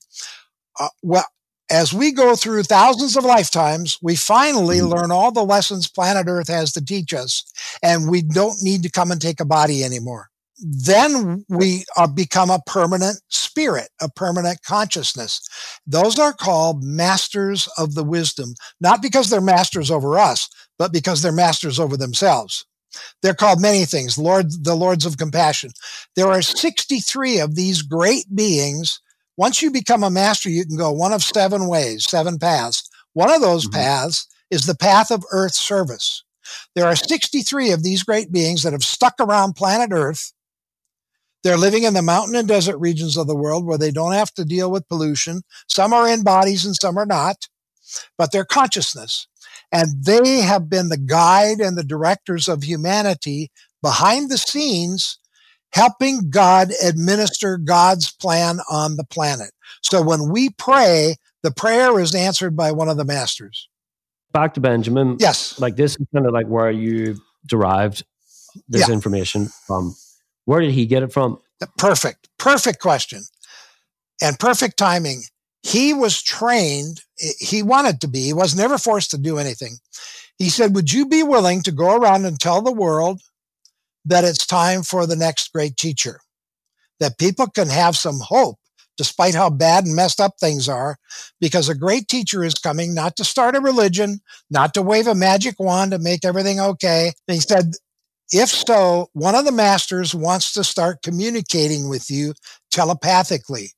[0.79, 1.25] Uh, well,
[1.71, 4.93] as we go through thousands of lifetimes, we finally mm-hmm.
[4.93, 7.43] learn all the lessons planet Earth has to teach us,
[7.81, 10.29] and we don't need to come and take a body anymore.
[10.59, 15.41] Then we are, become a permanent spirit, a permanent consciousness.
[15.85, 21.21] Those are called masters of the wisdom, not because they're masters over us, but because
[21.21, 22.65] they're masters over themselves.
[23.21, 25.71] They're called many things, Lord, the Lords of Compassion.
[26.15, 29.01] There are 63 of these great beings
[29.37, 32.89] once you become a master, you can go one of seven ways, seven paths.
[33.13, 33.79] One of those mm-hmm.
[33.79, 36.23] paths is the path of Earth service.
[36.75, 40.31] There are 63 of these great beings that have stuck around planet Earth.
[41.45, 44.33] They're living in the mountain and desert regions of the world where they don't have
[44.33, 45.43] to deal with pollution.
[45.69, 47.47] Some are in bodies and some are not,
[48.17, 49.27] but they're consciousness.
[49.71, 53.51] And they have been the guide and the directors of humanity
[53.83, 55.19] behind the scenes
[55.71, 59.51] helping God administer God's plan on the planet.
[59.83, 63.69] So when we pray, the prayer is answered by one of the masters.
[64.33, 65.17] Back to Benjamin.
[65.19, 65.59] Yes.
[65.59, 68.03] Like this is kind of like where you derived
[68.67, 68.95] this yeah.
[68.95, 69.95] information from.
[70.45, 71.39] Where did he get it from?
[71.77, 72.29] Perfect.
[72.37, 73.23] Perfect question.
[74.21, 75.23] And perfect timing.
[75.63, 77.01] He was trained,
[77.39, 79.77] he wanted to be, he was never forced to do anything.
[80.37, 83.21] He said, Would you be willing to go around and tell the world
[84.05, 86.19] that it's time for the next great teacher,
[86.99, 88.59] that people can have some hope
[88.97, 90.97] despite how bad and messed up things are,
[91.41, 95.15] because a great teacher is coming not to start a religion, not to wave a
[95.15, 97.11] magic wand to make everything okay.
[97.27, 97.73] He said,
[98.31, 102.33] if so, one of the masters wants to start communicating with you
[102.71, 103.71] telepathically,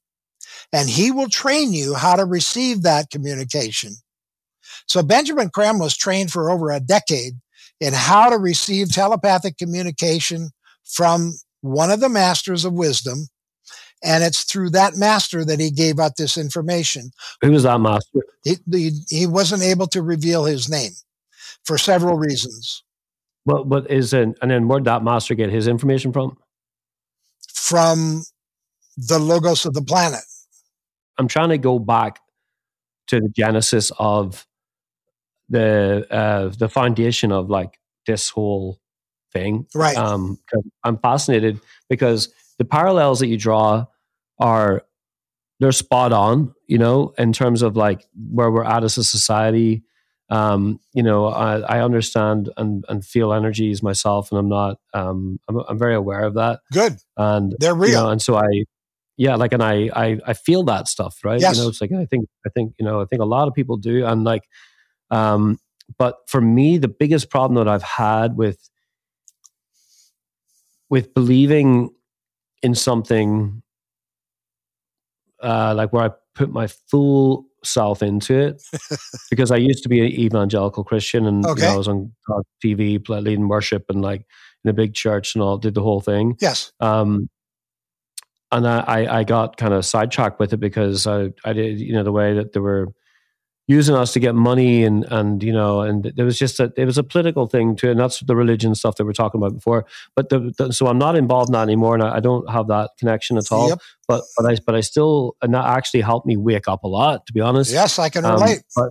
[0.72, 3.96] and he will train you how to receive that communication.
[4.88, 7.34] So Benjamin Creme was trained for over a decade
[7.80, 10.50] in how to receive telepathic communication
[10.86, 13.28] from one of the masters of wisdom.
[14.04, 17.12] And it's through that master that he gave out this information.
[17.42, 18.22] Who was that master?
[18.44, 20.92] He, he, he wasn't able to reveal his name
[21.66, 22.84] for several reasons.
[23.48, 26.38] But is it, and then where'd that master get his information from?
[27.54, 28.24] From
[28.98, 30.20] the logos of the planet.
[31.18, 32.20] I'm trying to go back
[33.08, 34.46] to the genesis of
[35.48, 38.80] the uh, the foundation of like this whole
[39.32, 39.66] thing.
[39.74, 39.96] Right.
[39.96, 40.40] Um,
[40.84, 43.86] I'm fascinated because the parallels that you draw
[44.40, 44.84] are
[45.62, 46.54] they're spot on.
[46.68, 49.84] You know, in terms of like where we're at as a society.
[50.30, 54.78] Um, you know, I, I understand and, and feel energies myself, and I'm not.
[54.94, 56.60] Um, I'm, I'm very aware of that.
[56.74, 56.98] Good.
[57.16, 57.90] And they're real.
[57.90, 58.66] You know, and so I,
[59.16, 61.40] yeah, like, and I, I, I feel that stuff, right?
[61.40, 61.56] Yes.
[61.56, 63.54] You know, it's like I think, I think, you know, I think a lot of
[63.54, 64.44] people do, and like,
[65.12, 65.60] um,
[65.98, 68.70] but for me, the biggest problem that I've had with
[70.90, 71.92] with believing
[72.62, 73.62] in something
[75.42, 78.64] uh, like where I put my full self into it,
[79.30, 81.62] because I used to be an evangelical Christian and okay.
[81.62, 82.12] you know, I was on
[82.64, 84.26] TV leading worship and like
[84.64, 86.38] in a big church and all, did the whole thing.
[86.40, 86.72] Yes.
[86.80, 87.30] Um,
[88.52, 92.04] and I, I got kind of sidetracked with it because I, I did, you know,
[92.04, 92.88] the way that there were
[93.68, 96.86] using us to get money and, and, you know, and there was just a, it
[96.86, 97.92] was a political thing too.
[97.92, 99.86] And that's the religion stuff that we are talking about before.
[100.16, 102.68] But the, the, so I'm not involved in that anymore and I, I don't have
[102.68, 103.70] that connection at all.
[103.70, 103.80] Yep.
[104.08, 107.26] But, but I, but I still, and that actually helped me wake up a lot,
[107.28, 107.72] to be honest.
[107.74, 108.60] Yes, I can um, relate.
[108.78, 108.90] Um, but,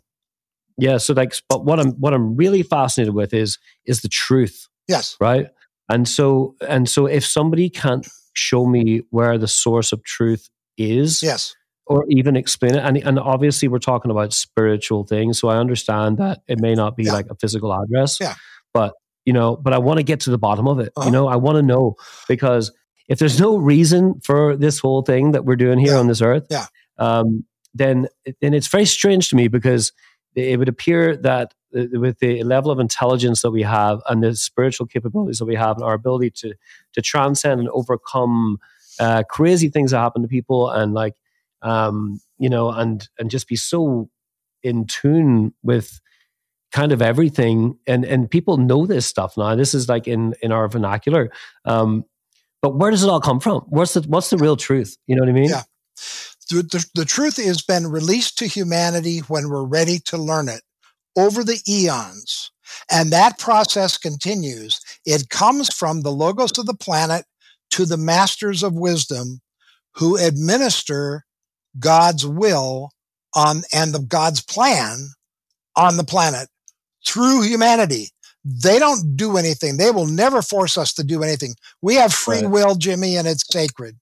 [0.77, 0.99] yeah.
[0.99, 4.69] So like, but what I'm, what I'm really fascinated with is, is the truth.
[4.89, 5.17] Yes.
[5.19, 5.49] Right.
[5.89, 11.23] And so, and so if somebody can't show me where the source of truth is.
[11.23, 11.57] Yes.
[11.89, 12.85] Or even explain it.
[12.85, 15.39] And, and obviously, we're talking about spiritual things.
[15.39, 17.13] So I understand that it may not be yeah.
[17.13, 18.19] like a physical address.
[18.21, 18.35] Yeah.
[18.75, 20.93] But, you know, but I want to get to the bottom of it.
[20.97, 21.07] Uh-huh.
[21.07, 21.95] You know, I want to know
[22.29, 22.73] because
[23.09, 26.01] if there's no reason for this whole thing that we're doing here yeah.
[26.01, 26.67] on this earth, yeah.
[26.99, 28.09] um, then,
[28.41, 29.93] then it's very strange to me because
[30.35, 34.87] it would appear that with the level of intelligence that we have and the spiritual
[34.87, 36.55] capabilities that we have and our ability to
[36.93, 38.59] to transcend and overcome
[38.99, 41.15] uh, crazy things that happen to people and like
[41.67, 44.09] um, you know and and just be so
[44.63, 46.01] in tune with
[46.73, 47.79] kind of everything.
[47.87, 49.55] And and people know this stuff now.
[49.55, 51.31] This is like in in our vernacular.
[51.65, 52.05] Um,
[52.63, 53.63] but where does it all come from?
[53.69, 54.97] What's the what's the real truth?
[55.07, 55.51] You know what i mean?
[55.51, 55.63] Yeah.
[56.51, 60.63] The, the, the truth has been released to humanity when we're ready to learn it
[61.17, 62.53] over the eons.
[62.91, 64.81] And that process continues.
[65.05, 67.25] It comes from the logos of the planet
[67.71, 69.41] to the masters of wisdom
[69.95, 71.25] who administer
[71.79, 72.91] God's will
[73.35, 75.09] on and the God's plan
[75.77, 76.49] on the planet
[77.07, 78.11] through humanity.
[78.45, 79.77] They don't do anything.
[79.77, 81.55] They will never force us to do anything.
[81.83, 82.51] We have free right.
[82.51, 83.97] will, Jimmy, and it's sacred.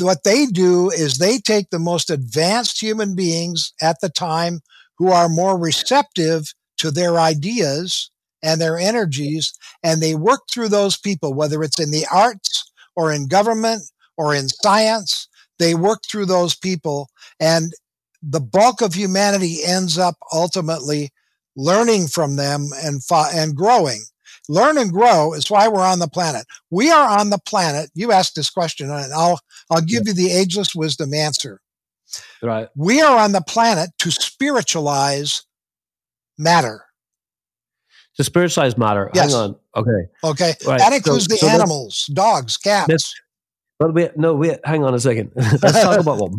[0.00, 4.60] What they do is they take the most advanced human beings at the time
[4.98, 8.10] who are more receptive to their ideas
[8.42, 13.12] and their energies, and they work through those people, whether it's in the arts or
[13.12, 13.82] in government
[14.16, 15.27] or in science.
[15.58, 17.08] They work through those people,
[17.40, 17.72] and
[18.22, 21.10] the bulk of humanity ends up ultimately
[21.56, 24.02] learning from them and and growing.
[24.48, 26.46] Learn and grow is why we're on the planet.
[26.70, 27.90] We are on the planet.
[27.94, 29.40] You asked this question, and I'll
[29.70, 31.60] I'll give you the ageless wisdom answer.
[32.42, 32.68] Right.
[32.74, 35.42] We are on the planet to spiritualize
[36.38, 36.84] matter.
[38.16, 39.10] To spiritualize matter.
[39.14, 39.32] Yes.
[39.32, 39.56] Hang on.
[39.76, 40.08] Okay.
[40.24, 40.54] Okay.
[40.66, 40.78] Right.
[40.78, 43.14] That includes so, the so animals, dogs, cats.
[43.78, 45.32] But wait, no, wait, hang on a second.
[45.36, 46.32] let's talk about what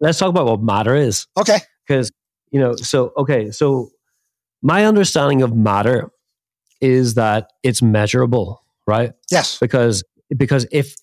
[0.00, 1.26] let's talk about what matter is.
[1.38, 1.58] Okay.
[1.86, 2.10] Because
[2.50, 3.90] you know, so okay, so
[4.62, 6.10] my understanding of matter
[6.80, 9.12] is that it's measurable, right?
[9.30, 9.58] Yes.
[9.58, 10.02] Because
[10.36, 10.96] because if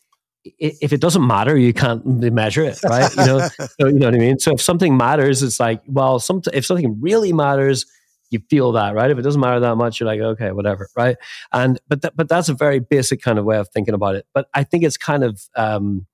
[0.59, 3.13] if it doesn't matter, you can't measure it, right?
[3.17, 4.39] You know, so, you know what I mean.
[4.39, 7.85] So if something matters, it's like, well, some if something really matters,
[8.29, 9.09] you feel that, right?
[9.09, 11.17] If it doesn't matter that much, you're like, okay, whatever, right?
[11.51, 14.25] And but th- but that's a very basic kind of way of thinking about it.
[14.33, 16.05] But I think it's kind of um,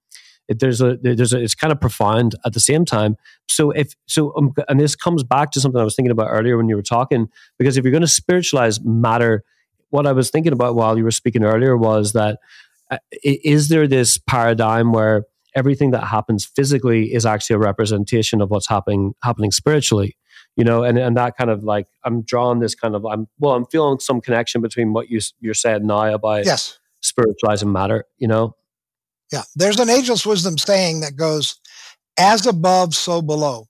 [0.48, 3.16] it, there's a there's a it's kind of profound at the same time.
[3.48, 6.58] So if so, um, and this comes back to something I was thinking about earlier
[6.58, 9.44] when you were talking, because if you're going to spiritualize matter,
[9.90, 12.40] what I was thinking about while you were speaking earlier was that
[12.92, 18.50] uh, is there this paradigm where everything that happens physically is actually a representation of
[18.50, 20.18] what's happening happening spiritually
[20.56, 23.54] you know and and that kind of like i'm drawing this kind of i'm well
[23.54, 26.80] i'm feeling some connection between what you you're saying now about yes.
[27.02, 28.56] spiritualizing matter you know?
[29.34, 29.44] Yeah.
[29.56, 31.60] There's an ageless wisdom saying that goes
[32.18, 33.66] as above so below.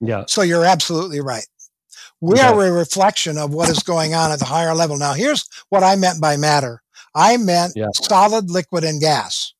[0.00, 0.24] Yeah.
[0.28, 1.46] So you're absolutely right.
[2.20, 4.96] We are a reflection of what is going on at the higher level.
[4.96, 6.82] Now here's what i meant by matter.
[7.14, 7.88] I meant yeah.
[7.94, 9.54] solid, liquid, and gas.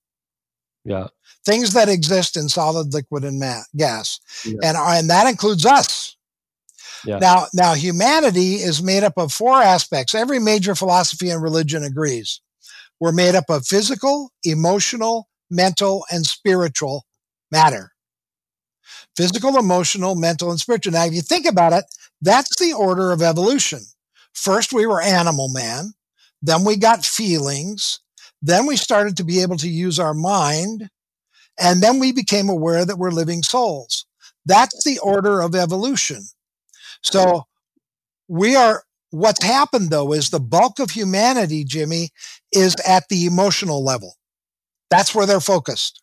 [0.85, 1.09] Yeah.
[1.49, 4.59] Things that exist in solid, liquid, and ma- gas, yeah.
[4.63, 6.15] and uh, and that includes us.
[7.07, 7.19] Yeah.
[7.19, 10.15] Now, now humanity is made up of four aspects.
[10.15, 12.43] Every major philosophy and religion agrees.
[13.01, 17.07] We're made up of physical, emotional, mental, and spiritual
[17.51, 17.93] matter.
[19.17, 20.93] Physical, emotional, mental, and spiritual.
[20.93, 21.85] Now, if you think about it,
[22.21, 23.81] that's the order of evolution.
[24.35, 25.93] First, we were animal man.
[26.43, 28.01] Then we got feelings.
[28.43, 30.91] Then we started to be able to use our mind.
[31.59, 34.07] And then we became aware that we're living souls.
[34.47, 36.25] That's the order of evolution.
[37.03, 37.45] So
[38.29, 42.11] we are, what's happened though is the bulk of humanity, Jimmy,
[42.53, 44.15] is at the emotional level.
[44.91, 46.03] That's where they're focused.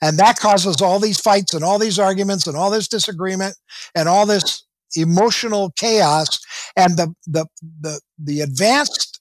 [0.00, 3.56] And that causes all these fights and all these arguments and all this disagreement
[3.94, 4.64] and all this
[4.96, 6.40] emotional chaos.
[6.76, 7.46] And the, the,
[7.80, 9.17] the, the advanced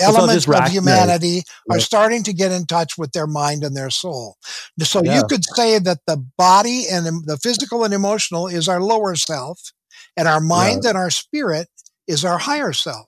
[0.00, 1.76] elements of humanity right.
[1.76, 4.36] are starting to get in touch with their mind and their soul.
[4.80, 5.16] So yeah.
[5.16, 9.72] you could say that the body and the physical and emotional is our lower self,
[10.16, 10.90] and our mind yeah.
[10.90, 11.68] and our spirit
[12.06, 13.06] is our higher self.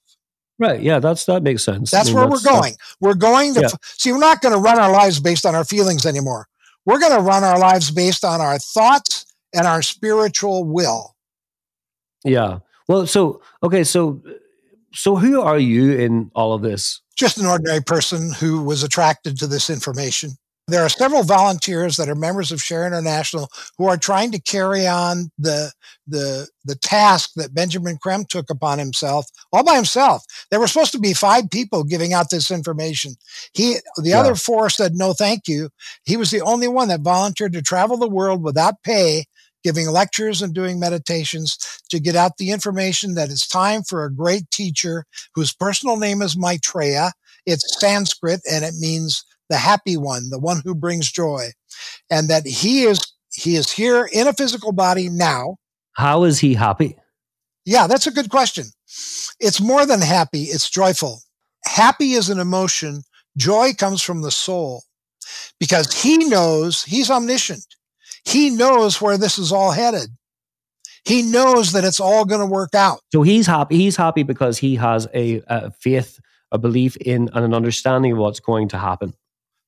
[0.58, 0.80] Right.
[0.82, 1.90] Yeah, that's that makes sense.
[1.90, 2.74] That's I mean, where that's, we're going.
[3.00, 3.68] we're going to yeah.
[3.82, 4.12] see.
[4.12, 6.48] We're not going to run our lives based on our feelings anymore.
[6.84, 9.24] We're going to run our lives based on our thoughts
[9.54, 11.16] and our spiritual will.
[12.24, 12.58] Yeah.
[12.88, 14.22] Well, so okay, so
[14.92, 17.00] so who are you in all of this?
[17.16, 20.30] Just an ordinary person who was attracted to this information.
[20.70, 24.86] There are several volunteers that are members of Share International who are trying to carry
[24.86, 25.72] on the
[26.06, 30.22] the the task that Benjamin Creme took upon himself all by himself.
[30.50, 33.14] There were supposed to be five people giving out this information.
[33.52, 34.20] He the yeah.
[34.20, 35.70] other four said no thank you.
[36.04, 39.24] He was the only one that volunteered to travel the world without pay
[39.62, 41.58] giving lectures and doing meditations
[41.90, 45.04] to get out the information that it's time for a great teacher
[45.34, 47.12] whose personal name is Maitreya.
[47.46, 51.48] It's Sanskrit and it means the happy one, the one who brings joy.
[52.10, 53.00] And that he is
[53.32, 55.56] he is here in a physical body now.
[55.92, 56.96] How is he happy?
[57.64, 58.66] Yeah, that's a good question.
[59.38, 61.20] It's more than happy, it's joyful.
[61.64, 63.02] Happy is an emotion,
[63.36, 64.82] joy comes from the soul
[65.58, 67.64] because he knows he's omniscient.
[68.24, 70.10] He knows where this is all headed.
[71.04, 73.00] He knows that it's all going to work out.
[73.12, 73.76] So he's happy.
[73.76, 76.20] He's happy because he has a, a faith,
[76.52, 79.14] a belief in, and an understanding of what's going to happen.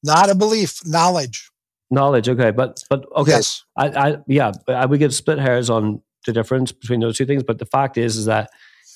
[0.02, 1.50] Not a belief, knowledge.
[1.90, 2.28] Knowledge.
[2.28, 3.32] Okay, but but okay.
[3.32, 3.64] Yes.
[3.76, 4.52] I, I yeah.
[4.68, 7.98] I, we could split hairs on the difference between those two things, but the fact
[7.98, 8.50] is, is that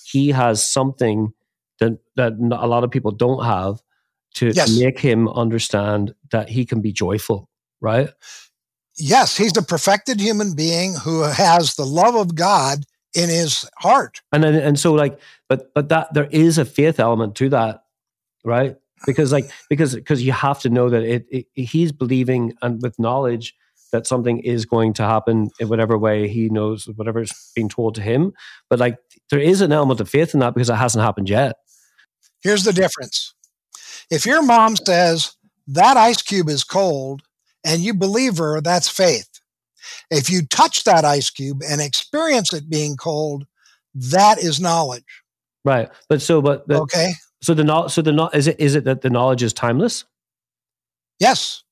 [0.05, 1.33] he has something
[1.79, 3.83] that that a lot of people don't have
[4.35, 4.79] to yes.
[4.79, 7.49] make him understand that he can be joyful.
[7.81, 8.09] Right
[8.99, 12.85] yes, he's a perfected human being who has the love of God
[13.15, 14.21] in his heart.
[14.33, 15.19] And and so like,
[15.49, 17.85] but but that there is a faith element to that,
[18.45, 18.77] right?
[19.07, 22.99] Because like because because you have to know that it, it he's believing and with
[22.99, 23.55] knowledge
[23.93, 28.03] that something is going to happen in whatever way he knows whatever's being told to
[28.03, 28.33] him.
[28.69, 28.99] But like
[29.31, 31.57] there is an element of faith in that because it hasn't happened yet.
[32.43, 33.35] Here's the difference.
[34.11, 35.37] If your mom says
[35.69, 37.23] that ice cube is cold
[37.67, 39.29] and you believe her, that's faith.
[40.11, 43.47] If you touch that ice cube and experience it being cold,
[43.95, 45.23] that is knowledge.
[45.65, 45.89] Right.
[46.09, 47.13] But so, but, but okay.
[47.43, 50.05] So the knowledge, so the not is it is it that the knowledge is timeless?
[51.19, 51.63] Yes.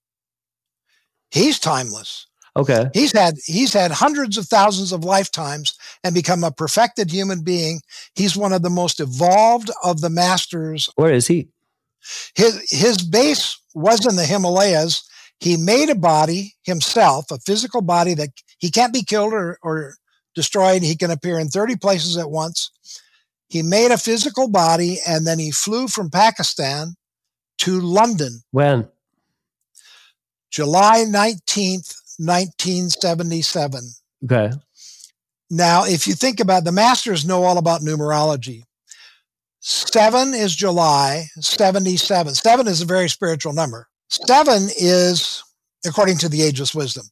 [1.30, 2.26] He's timeless.
[2.56, 2.88] Okay.
[2.92, 7.80] He's had he's had hundreds of thousands of lifetimes and become a perfected human being.
[8.14, 10.88] He's one of the most evolved of the masters.
[10.94, 11.48] Where is he?
[12.34, 15.08] His his base was in the Himalayas
[15.44, 19.94] he made a body himself, a physical body that he can't be killed or, or
[20.34, 20.82] destroyed.
[20.82, 22.70] He can appear in 30 places at once.
[23.50, 26.94] He made a physical body and then he flew from Pakistan
[27.58, 28.40] to London.
[28.52, 28.88] When?
[30.50, 33.82] July 19th, 1977.
[34.24, 34.50] Okay.
[35.50, 38.62] Now, if you think about it, the masters know all about numerology.
[39.60, 42.34] Seven is July 77.
[42.34, 43.88] Seven is a very spiritual number.
[44.26, 45.42] Seven is,
[45.84, 47.06] according to the ageless wisdom,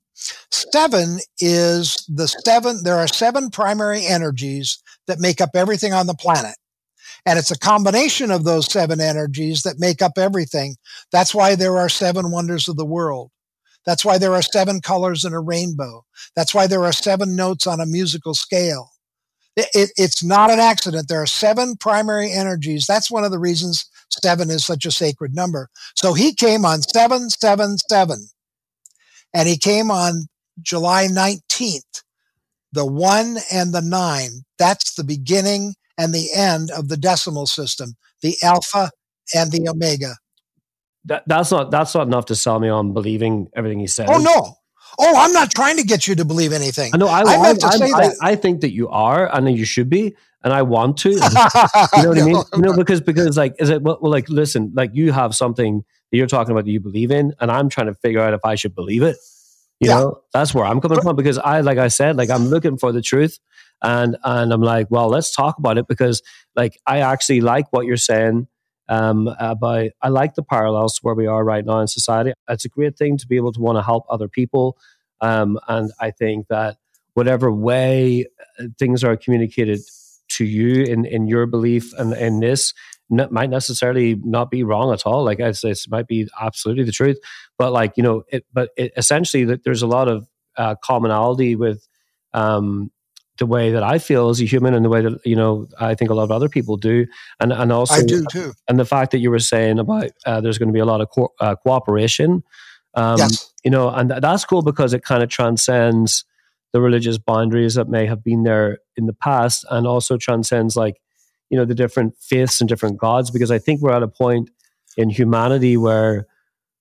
[0.53, 6.15] seven is the seven, there are seven primary energies that make up everything on the
[6.15, 6.55] planet.
[7.27, 10.77] And it's a combination of those seven energies that make up everything.
[11.11, 13.31] That's why there are seven wonders of the world.
[13.85, 16.05] That's why there are seven colors in a rainbow.
[16.37, 18.91] That's why there are seven notes on a musical scale.
[19.57, 21.09] It, it, it's not an accident.
[21.09, 22.87] There are seven primary energies.
[22.87, 23.87] That's one of the reasons
[24.23, 25.69] seven is such a sacred number.
[25.95, 28.29] So he came on 777
[29.35, 30.27] and he came on
[30.61, 32.03] July 19th,
[32.73, 34.43] the one and the nine.
[34.59, 38.91] That's the beginning and the end of the decimal system, the alpha
[39.35, 40.17] and the omega.
[41.05, 44.09] That, that's not that's not enough to sell me on believing everything he said.
[44.09, 44.57] Oh no,
[44.99, 46.91] Oh, I'm not trying to get you to believe anything.
[46.95, 47.07] I know.
[47.07, 48.11] I, I I, say I.
[48.21, 50.15] I think that you are, and you should be,
[50.45, 51.11] and I want to.
[51.11, 52.43] you know what I mean?
[52.55, 54.11] You know, because because like, is it well, well?
[54.11, 57.51] Like, listen, like you have something that you're talking about that you believe in, and
[57.51, 59.17] I'm trying to figure out if I should believe it.
[59.81, 59.97] You yeah.
[59.97, 62.93] know, that's where I'm coming from because I, like I said, like I'm looking for
[62.93, 63.39] the truth,
[63.83, 66.23] and and I'm like, well, let's talk about it because
[66.55, 68.49] like I actually like what you're saying
[68.89, 72.33] um, about I like the parallels to where we are right now in society.
[72.49, 74.77] It's a great thing to be able to want to help other people,
[75.21, 76.77] um, and I think that
[77.15, 78.27] whatever way
[78.59, 79.81] uh, things are communicated
[80.37, 82.75] to you in in your belief and in this
[83.09, 85.23] might necessarily not be wrong at all.
[85.23, 87.19] Like I say, it might be absolutely the truth,
[87.59, 88.47] but like you know, it.
[88.53, 90.27] But it, essentially, that there's a lot of
[90.57, 91.87] uh, commonality with
[92.33, 92.91] um,
[93.39, 95.95] the way that I feel as a human and the way that, you know, I
[95.95, 97.07] think a lot of other people do.
[97.41, 98.53] And, and also, I do too.
[98.69, 101.01] And the fact that you were saying about uh, there's going to be a lot
[101.01, 102.43] of co- uh, cooperation,
[102.95, 103.53] um, yes.
[103.65, 106.25] you know, and th- that's cool because it kind of transcends
[106.73, 111.03] the religious boundaries that may have been there in the past and also transcends like,
[111.53, 114.51] you know the different faiths and different gods because I think we're at a point
[114.97, 116.27] in humanity where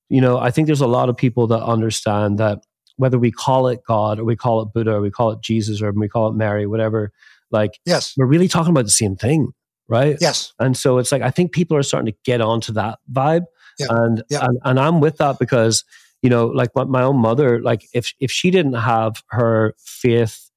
[0.08, 2.60] you know I think there's a lot of people that understand that
[2.96, 5.82] whether we call it God or we call it Buddha or we call it Jesus
[5.82, 7.12] or we call it Mary, whatever,
[7.52, 9.52] like yes, we're really talking about the same thing,
[9.90, 10.18] right?
[10.22, 10.54] Yes.
[10.58, 13.44] And so it's like I think people are starting to get onto that vibe,
[13.78, 13.88] yeah.
[13.90, 14.46] and, yeah.
[14.46, 15.84] and and I'm with that because
[16.22, 20.50] you know, like my, my own mother, like if if she didn't have her faith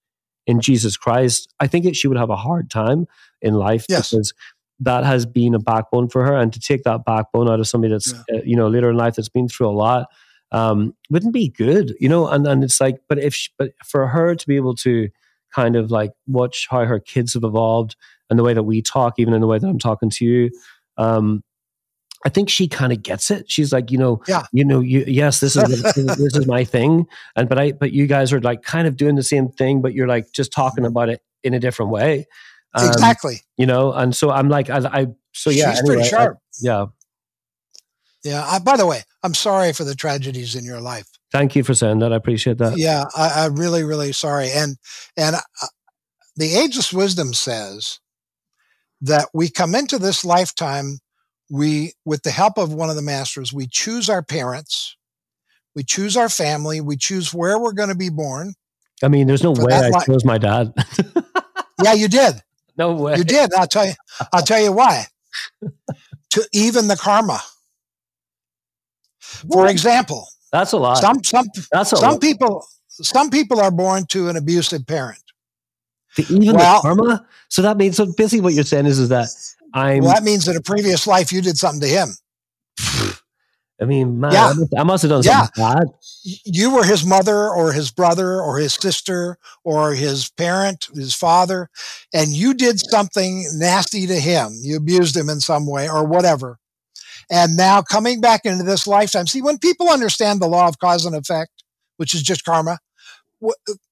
[0.47, 3.07] in Jesus Christ, I think it, she would have a hard time
[3.41, 4.11] in life yes.
[4.11, 4.35] because
[4.81, 7.93] that has been a backbone for her, and to take that backbone out of somebody
[7.93, 8.39] that's yeah.
[8.39, 10.09] uh, you know later in life that's been through a lot
[10.55, 12.29] um, wouldn't be good, you know.
[12.29, 15.09] And and it's like, but if she, but for her to be able to
[15.53, 17.97] kind of like watch how her kids have evolved
[18.31, 20.51] and the way that we talk, even in the way that I'm talking to you,
[20.97, 21.43] um,
[22.25, 23.51] I think she kind of gets it.
[23.51, 24.45] She's like, you know, yeah.
[24.53, 27.07] you know, you, yes, this is this is my thing,
[27.37, 29.93] and but I, but you guys are like kind of doing the same thing, but
[29.95, 32.27] you're like just talking about it in a different way.
[32.75, 33.43] Um, exactly.
[33.57, 36.39] You know, and so I'm like, I, I so yeah, she's anyway, pretty sharp.
[36.39, 36.87] I, yeah,
[38.25, 38.45] yeah.
[38.47, 41.09] I, by the way, I'm sorry for the tragedies in your life.
[41.31, 42.13] Thank you for saying that.
[42.13, 42.79] I appreciate that.
[42.79, 44.51] Yeah, I, am really, really sorry.
[44.51, 44.77] And
[45.17, 45.67] and uh,
[46.37, 48.01] the ageless wisdom says
[49.01, 50.99] that we come into this lifetime
[51.51, 54.97] we with the help of one of the masters we choose our parents
[55.75, 58.55] we choose our family we choose where we're going to be born.
[59.03, 60.73] I mean there's no way i li- chose my dad.
[61.83, 62.37] Yeah you did.
[62.77, 63.17] No way.
[63.17, 63.55] You did.
[63.55, 63.93] I'll tell you
[64.33, 65.07] i'll tell you why.
[66.31, 67.41] To even the karma.
[69.21, 70.99] For example that's a lot.
[70.99, 72.21] some some that's some lot.
[72.21, 75.23] people some people are born to an abusive parent.
[76.17, 77.27] To even well, the karma?
[77.49, 79.29] So that means so basically what you're saying is is that
[79.75, 80.03] I'm.
[80.03, 82.09] Well, that means in a previous life you did something to him.
[83.81, 84.55] I mean, man, yeah.
[84.79, 85.75] I must have done something yeah.
[85.75, 85.89] bad.
[86.45, 91.69] You were his mother or his brother or his sister or his parent, his father,
[92.15, 94.57] and you did something nasty to him.
[94.63, 96.59] You abused him in some way or whatever.
[97.31, 101.05] And now coming back into this lifetime, see, when people understand the law of cause
[101.05, 101.51] and effect,
[101.97, 102.79] which is just karma,
[103.45, 103.51] uh,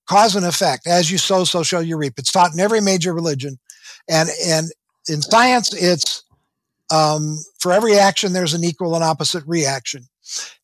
[0.08, 2.14] cause and effect, as you sow, so shall you reap.
[2.18, 3.58] It's taught in every major religion.
[4.08, 4.70] And, and
[5.08, 6.22] in science, it's
[6.92, 10.08] um, for every action, there's an equal and opposite reaction.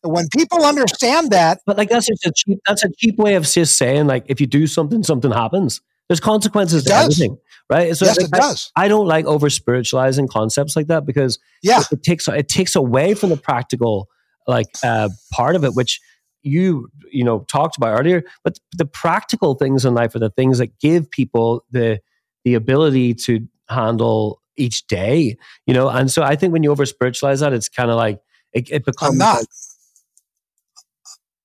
[0.02, 3.44] When people understand that, but like that's just a cheap that's a cheap way of
[3.44, 5.80] just saying like if you do something, something happens.
[6.08, 7.36] There's consequences to everything,
[7.68, 7.94] right?
[7.96, 8.72] So yes, like, it does.
[8.76, 12.48] I, I, don't like over spiritualizing concepts like that because yeah, it, it, takes it
[12.48, 14.08] takes away from the practical
[14.46, 16.00] like uh, part of it, which
[16.42, 18.22] you you know talked about earlier.
[18.44, 22.00] But the practical things in life are the things that give people the
[22.44, 25.88] the ability to handle each day, you know?
[25.88, 28.20] And so I think when you over spiritualize that, it's kind of like,
[28.52, 29.12] it, it becomes.
[29.12, 29.44] I'm not.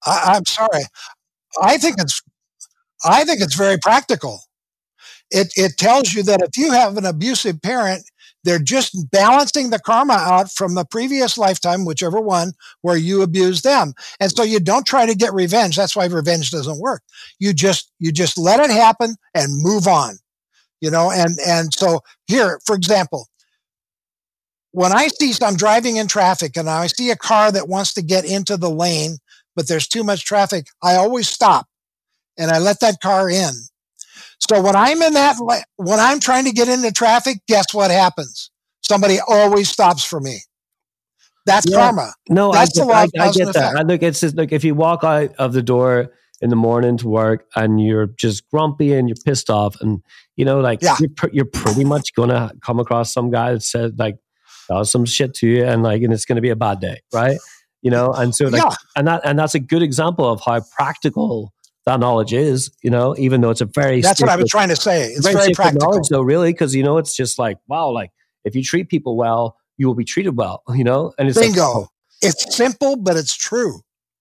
[0.06, 0.84] I, I'm sorry.
[1.62, 2.22] I think it's,
[3.06, 4.40] I think it's very practical.
[5.30, 8.04] It, it tells you that if you have an abusive parent,
[8.44, 13.64] they're just balancing the karma out from the previous lifetime, whichever one, where you abused
[13.64, 13.94] them.
[14.20, 15.78] And so you don't try to get revenge.
[15.78, 17.04] That's why revenge doesn't work.
[17.40, 20.18] You just, you just let it happen and move on
[20.84, 23.28] you know and and so here for example
[24.72, 28.02] when i see i'm driving in traffic and i see a car that wants to
[28.02, 29.18] get into the lane
[29.56, 31.68] but there's too much traffic i always stop
[32.38, 33.54] and i let that car in.
[34.52, 35.38] So when i'm in that
[35.78, 38.52] when i'm trying to get into traffic guess what happens?
[38.82, 40.40] Somebody always stops for me.
[41.46, 41.78] That's yeah.
[41.78, 42.14] karma.
[42.30, 43.78] No that's I, the law I, I get that.
[43.78, 46.12] I look it's just like if you walk out of the door
[46.44, 50.04] in the morning to work and you're just grumpy and you're pissed off and
[50.36, 50.98] you know like yeah.
[51.00, 54.18] you're, pr- you're pretty much gonna come across some guy that said like
[54.68, 57.38] does some shit to you and like and it's gonna be a bad day right?
[57.82, 58.76] You know and so like yeah.
[58.98, 61.54] and that and that's a good example of how practical
[61.86, 64.70] that knowledge is you know even though it's a very that's what i was trying
[64.70, 65.06] to say.
[65.06, 65.92] It's very, very practical.
[65.92, 68.12] knowledge though really because you know it's just like wow like
[68.44, 71.14] if you treat people well you will be treated well you know?
[71.18, 71.80] And it's bingo.
[71.80, 71.88] Like,
[72.22, 73.80] it's simple but it's true.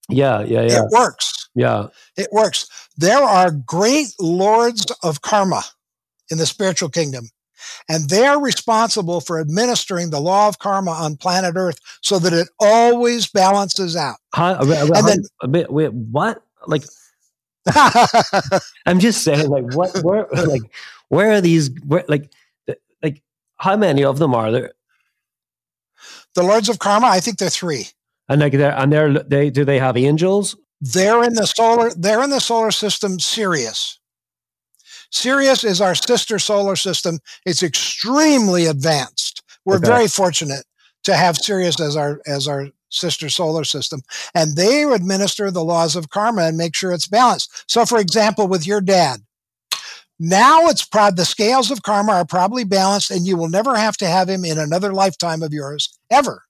[0.09, 0.85] Yeah yeah yeah.
[0.85, 1.43] It works.
[1.55, 1.89] Yeah.
[2.16, 2.68] It works.
[2.96, 5.62] There are great lords of karma
[6.30, 7.30] in the spiritual kingdom,
[7.88, 12.48] and they're responsible for administering the law of karma on planet Earth so that it
[12.58, 14.16] always balances out.
[14.34, 16.42] How, and then, wait, wait, what?
[16.66, 16.84] Like,
[18.86, 20.62] I'm just saying, like, what, where, like,
[21.08, 22.30] where are these, where, like,
[23.02, 23.22] like,
[23.56, 24.72] how many of them are there?
[26.34, 27.88] The lords of karma, I think they're three.
[28.28, 30.56] And like, they're, and they're, they, do they have angels?
[30.85, 34.01] They're in the solar, they're in the solar system Sirius.
[35.11, 37.20] Sirius is our sister solar system.
[37.47, 39.43] It's extremely advanced.
[39.64, 39.87] We're okay.
[39.87, 40.64] very fortunate
[41.05, 44.03] to have Sirius as our as our sister solar system.
[44.35, 47.64] And they administer the laws of karma and make sure it's balanced.
[47.70, 49.20] So for example, with your dad,
[50.18, 53.97] Now it's proud the scales of karma are probably balanced, and you will never have
[53.99, 56.45] to have him in another lifetime of yours ever,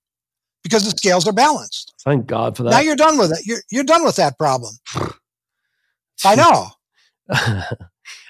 [0.62, 1.94] because the scales are balanced.
[2.04, 2.70] Thank God for that.
[2.70, 3.46] Now you're done with it.
[3.46, 4.74] You're you're done with that problem.
[6.24, 6.68] I know.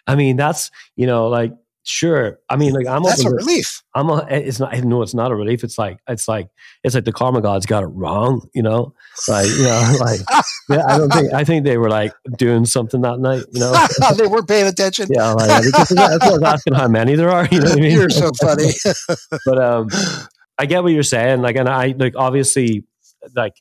[0.06, 1.52] I mean, that's you know, like
[1.84, 2.38] sure.
[2.48, 3.82] I mean, like I'm That's a relief.
[3.94, 5.64] I'm a, it's not, know it's not a relief.
[5.64, 6.48] It's like, it's like,
[6.82, 8.94] it's like the karma gods got it wrong, you know?
[9.28, 10.20] Like, you know, like,
[10.68, 13.86] yeah, I don't think, I think they were like doing something that night, you know?
[14.16, 15.08] they weren't paying attention.
[15.10, 17.80] yeah, like, that's what I was asking how many there are, you know what I
[17.80, 17.92] mean?
[17.92, 18.72] You're so funny.
[19.44, 19.88] but, um,
[20.58, 21.42] I get what you're saying.
[21.42, 22.84] Like, and I, like, obviously,
[23.34, 23.54] like,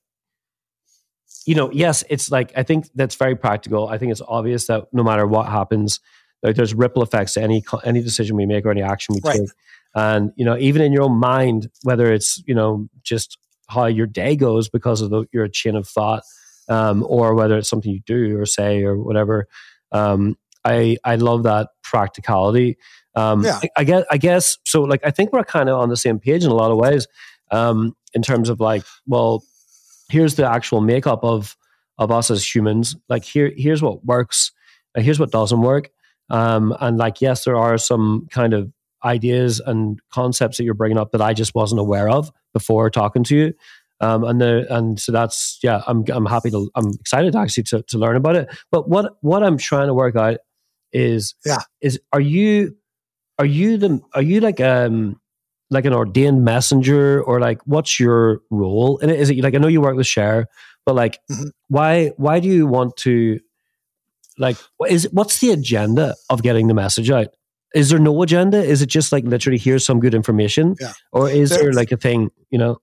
[1.46, 3.88] you know, yes, it's like, I think that's very practical.
[3.88, 6.00] I think it's obvious that no matter what happens,
[6.44, 9.40] like there's ripple effects to any, any decision we make or any action we Right.
[9.40, 9.50] take.
[9.96, 13.38] And, you know, even in your own mind, whether it's, you know, just
[13.68, 16.24] how your day goes because of the, your chain of thought,
[16.70, 19.48] um, or whether it's something you do or say or whatever.
[19.92, 22.78] Um, I, I love that practicality.
[23.16, 23.60] Um, Yeah.
[23.64, 26.20] I, I guess, I guess, so like, I think we're kind of on the same
[26.20, 27.08] page in a lot of ways,
[27.52, 29.44] um, in terms of like, well,
[30.10, 31.56] here's the actual makeup of,
[31.98, 32.96] of us as humans.
[33.10, 34.52] Like here, here's what works.
[34.96, 35.90] and here's what doesn't work.
[36.30, 38.72] Um, and like, yes, there are some kind of
[39.04, 43.24] ideas and concepts that you're bringing up that I just wasn't aware of before talking
[43.26, 43.54] to you.
[44.00, 47.84] Um, and the, and so that's yeah, I'm I'm happy to I'm excited actually to
[47.84, 48.50] to learn about it.
[48.72, 50.38] But what what I'm trying to work out
[50.94, 51.58] is Yeah.
[51.82, 52.76] is are you
[53.40, 55.20] are you the are you like um
[55.70, 59.68] like an ordained messenger or like what's your role and is it like I know
[59.70, 60.48] you work with Share,
[60.86, 61.52] but like Mhm.
[61.70, 63.40] why why do you want to
[64.38, 67.28] like what is what's the agenda of getting the message out?
[67.74, 68.62] Is there no agenda?
[68.62, 70.76] Is it just like literally here's some good information?
[70.80, 70.92] Yeah.
[71.14, 72.80] Or is There- there like a thing, you know?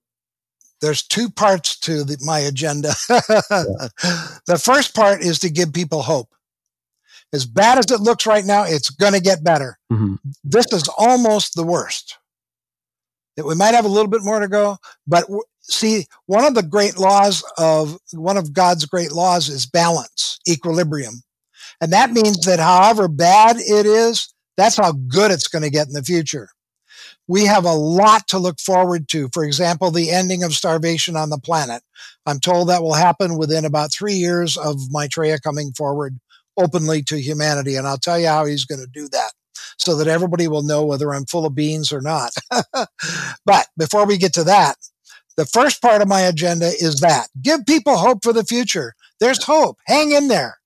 [0.81, 2.91] There's two parts to the, my agenda.
[4.47, 6.29] the first part is to give people hope.
[7.33, 9.79] As bad as it looks right now, it's going to get better.
[9.91, 10.15] hmm
[10.45, 12.19] This is almost the worst.
[13.37, 16.55] That we might have a little bit more to go, but w- see, one of
[16.55, 21.23] the great laws of one of God's great laws is balance, equilibrium.
[21.81, 25.87] And that means that however bad it is, that's how good it's going to get
[25.87, 26.49] in the future.
[27.29, 29.29] We have a lot to look forward to.
[29.33, 31.83] For example, the ending of starvation on the planet.
[32.27, 36.19] I'm told that will happen within about three years of Maitreya coming forward
[36.59, 37.77] openly to humanity.
[37.77, 39.33] And I'll tell you how he's going to do that
[39.79, 42.33] so that everybody will know whether I'm full of beans or not.
[43.47, 44.77] but before we get to that,
[45.37, 48.95] the first part of my agenda is that give people hope for the future.
[49.21, 49.79] There's hope.
[49.87, 50.59] Hang in there.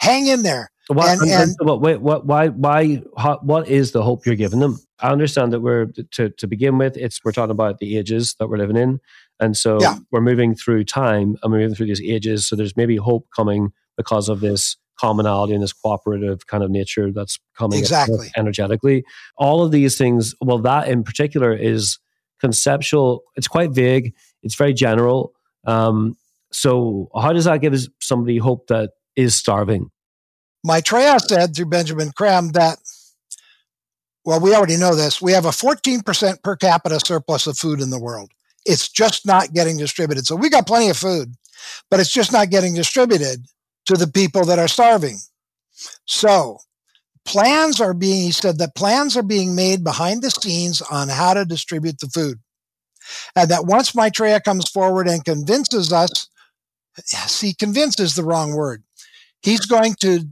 [0.00, 0.70] Hang in there.
[0.88, 4.60] What, And- and, what, wait, what, why, why, how, what is the hope you're giving
[4.60, 4.78] them?
[5.00, 8.48] I understand that we're to, to begin with, it's we're talking about the ages that
[8.48, 9.00] we're living in,
[9.40, 9.96] and so Yeah.
[10.12, 12.46] we're moving through time and we're moving through these ages.
[12.46, 17.10] So there's maybe hope coming because of this commonality and this cooperative kind of nature
[17.12, 18.30] that's coming Exactly.
[18.36, 19.04] energetically.
[19.36, 21.98] All of these things, well, that in particular is
[22.40, 23.22] conceptual.
[23.34, 24.14] It's quite vague.
[24.44, 25.32] It's very general.
[25.66, 26.16] Um,
[26.52, 29.90] so how does that give us somebody hope that is starving?
[30.64, 32.78] My Maitreya said through Benjamin Creme that,
[34.24, 35.20] well, we already know this.
[35.20, 38.30] We have a 14% per capita surplus of food in the world.
[38.64, 40.26] It's just not getting distributed.
[40.26, 41.34] So we got plenty of food,
[41.90, 43.46] but it's just not getting distributed
[43.86, 45.18] to the people that are starving.
[46.06, 46.58] So
[47.24, 51.34] plans are being, he said that plans are being made behind the scenes on how
[51.34, 52.38] to distribute the food.
[53.34, 56.28] And that once Maitreya comes forward and convinces us,
[57.04, 58.82] see, convince is the wrong word.
[59.42, 60.28] He's going to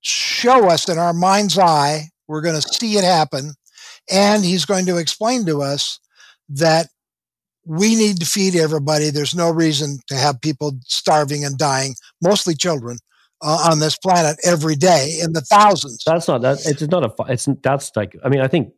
[0.00, 3.54] show us in our mind's eye, we're going to see it happen,
[4.10, 5.98] and he's going to explain to us
[6.48, 6.88] that
[7.66, 9.10] we need to feed everybody.
[9.10, 12.98] There's no reason to have people starving and dying, mostly children,
[13.42, 16.02] uh, on this planet every day in the thousands.
[16.06, 16.58] That's not that.
[16.66, 17.32] It's not a.
[17.32, 18.16] It's that's like.
[18.24, 18.72] I mean, I think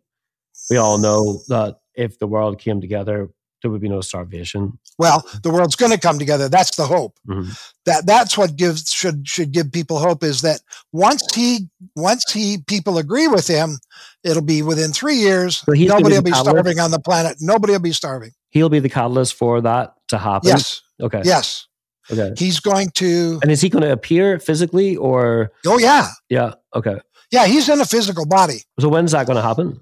[0.70, 3.30] we all know that if the world came together,
[3.62, 4.78] there would be no starvation.
[4.98, 6.48] Well, the world's going to come together.
[6.48, 7.18] That's the hope.
[7.28, 7.58] Mhm.
[7.84, 10.60] That that's what gives should should give people hope is that
[10.92, 13.78] once he once he people agree with him,
[14.24, 15.58] it'll be within three years.
[15.58, 17.36] So nobody will be starving on the planet.
[17.40, 18.32] Nobody will be starving.
[18.50, 20.48] He'll be the catalyst for that to happen.
[20.48, 21.22] Yes, Okay.
[21.24, 21.66] yes.
[22.10, 22.32] Okay.
[22.38, 23.40] He's going to.
[23.42, 25.50] And is he going to appear physically or?
[25.66, 26.52] Oh yeah, Yeah.
[26.74, 26.96] Okay.
[27.32, 27.46] yeah.
[27.46, 28.62] He's in a physical body.
[28.78, 29.80] So when's that going to happen?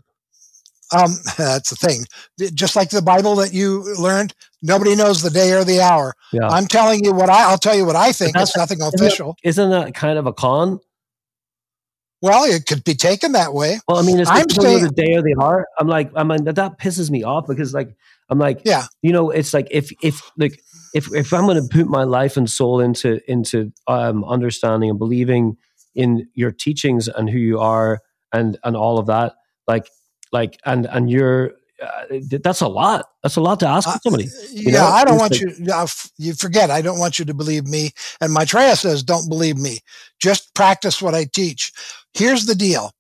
[0.97, 2.05] Um, that's the thing.
[2.55, 6.15] Just like the Bible that you learned, nobody knows the day or the hour.
[6.33, 6.49] Yeah.
[6.49, 7.45] I'm telling you what I.
[7.51, 8.33] I'll tell you what I think.
[8.33, 9.37] that's- It's nothing Isn't official.
[9.45, 10.81] isn't that kind of a con?
[12.23, 13.81] Well, it could be taken that way.
[13.87, 15.67] Well, I mean, it's I'm like saying- the day or the hour.
[15.79, 17.95] I'm like, I mean, that, that pisses me off because, like,
[18.31, 18.85] I'm like, Yeah.
[19.03, 20.61] you know, it's like if if like
[20.95, 24.99] if if I'm going to put my life and soul into into um, understanding and
[24.99, 25.57] believing
[25.95, 28.01] in your teachings and who you are
[28.33, 29.35] and and all of that
[29.69, 29.89] like
[30.33, 31.53] like and and you're
[31.83, 33.07] uh, that's a lot.
[33.23, 34.29] That's a lot to ask uh, somebody.
[34.53, 34.87] yeah, know?
[34.87, 35.73] I don't want like, you.
[35.73, 35.87] Uh,
[36.19, 36.71] you forget.
[36.71, 37.91] I don't want you to believe me.
[38.21, 39.81] And Maitreya says, "Don't believe me.
[40.21, 41.73] Just practice what I teach."
[42.15, 42.93] Here's the deal.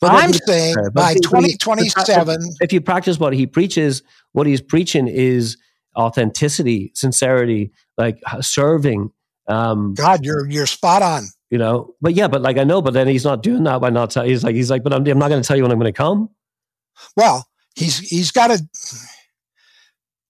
[0.00, 5.56] But I'm saying by 2027, if you practice what he preaches, what he's preaching is
[5.96, 9.10] authenticity, sincerity, like serving.
[9.48, 11.24] Um, God, you're you're spot on.
[11.50, 13.90] You know, but yeah, but like I know, but then he's not doing that by
[13.90, 14.10] not.
[14.10, 15.78] T- he's like he's like, but I'm, I'm not going to tell you when I'm
[15.78, 16.28] going to come.
[17.16, 18.62] Well, he's he's got to.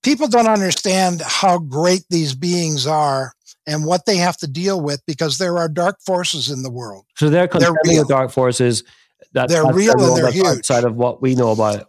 [0.03, 3.33] People don't understand how great these beings are
[3.67, 7.07] and what they have to deal with because there are dark forces in the world.
[7.17, 8.85] So they're contending they're with dark forces.
[9.33, 10.47] That, they're real and they're huge.
[10.47, 11.87] Outside of what we know about it.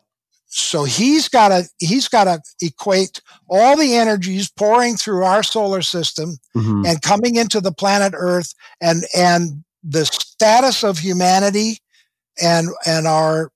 [0.50, 5.82] So he's got to he's got to equate all the energies pouring through our solar
[5.82, 6.86] system mm-hmm.
[6.86, 11.80] and coming into the planet Earth and and the status of humanity
[12.42, 13.52] and and our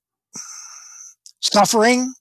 [1.40, 2.14] suffering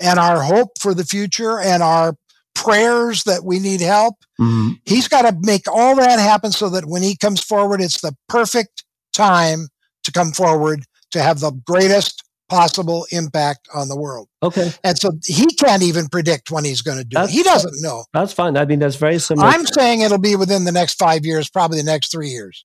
[0.00, 2.16] and our hope for the future and our
[2.54, 4.16] prayers that we need help.
[4.40, 4.72] Mm-hmm.
[4.84, 8.16] He's got to make all that happen so that when he comes forward, it's the
[8.28, 9.68] perfect time
[10.06, 14.28] to come forward to have the greatest possible impact on the world.
[14.42, 14.72] Okay.
[14.84, 17.36] And so he can't even predict when he's going to do that's, it.
[17.36, 18.04] He doesn't know.
[18.12, 18.56] That's fine.
[18.56, 19.48] I mean, that's very similar.
[19.48, 22.64] I'm saying it'll be within the next five years, probably the next three years.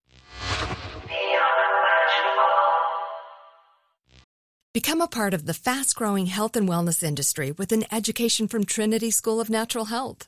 [4.74, 8.64] Become a part of the fast growing health and wellness industry with an education from
[8.64, 10.28] Trinity School of Natural Health.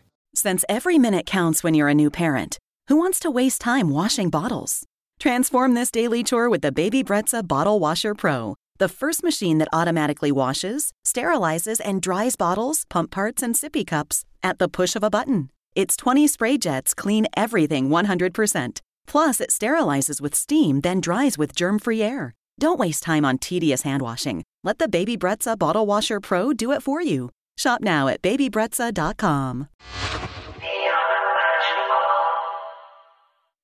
[0.41, 4.31] Since every minute counts when you're a new parent, who wants to waste time washing
[4.31, 4.83] bottles?
[5.19, 9.67] Transform this daily chore with the Baby Brezza Bottle Washer Pro, the first machine that
[9.71, 15.03] automatically washes, sterilizes, and dries bottles, pump parts, and sippy cups at the push of
[15.03, 15.51] a button.
[15.75, 18.81] Its 20 spray jets clean everything 100%.
[19.05, 22.33] Plus, it sterilizes with steam, then dries with germ free air.
[22.59, 24.41] Don't waste time on tedious hand washing.
[24.63, 27.29] Let the Baby Brezza Bottle Washer Pro do it for you.
[27.57, 29.67] Shop now at babybrezza.com.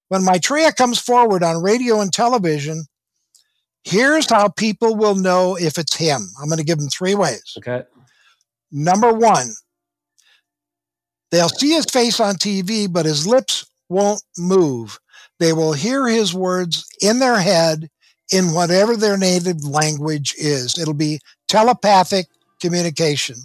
[0.10, 2.86] When Maitreya comes forward on radio and television,
[3.84, 6.30] here's how people will know if it's him.
[6.42, 7.56] I'm going to give them three ways.
[7.58, 7.84] Okay.
[8.72, 9.48] Number one,
[11.32, 15.00] They'll see his face on TV, but his lips won't move.
[15.40, 17.90] They will hear his words in their head
[18.32, 20.78] in whatever their native language is.
[20.78, 22.28] It'll be telepathic
[22.62, 23.36] communication,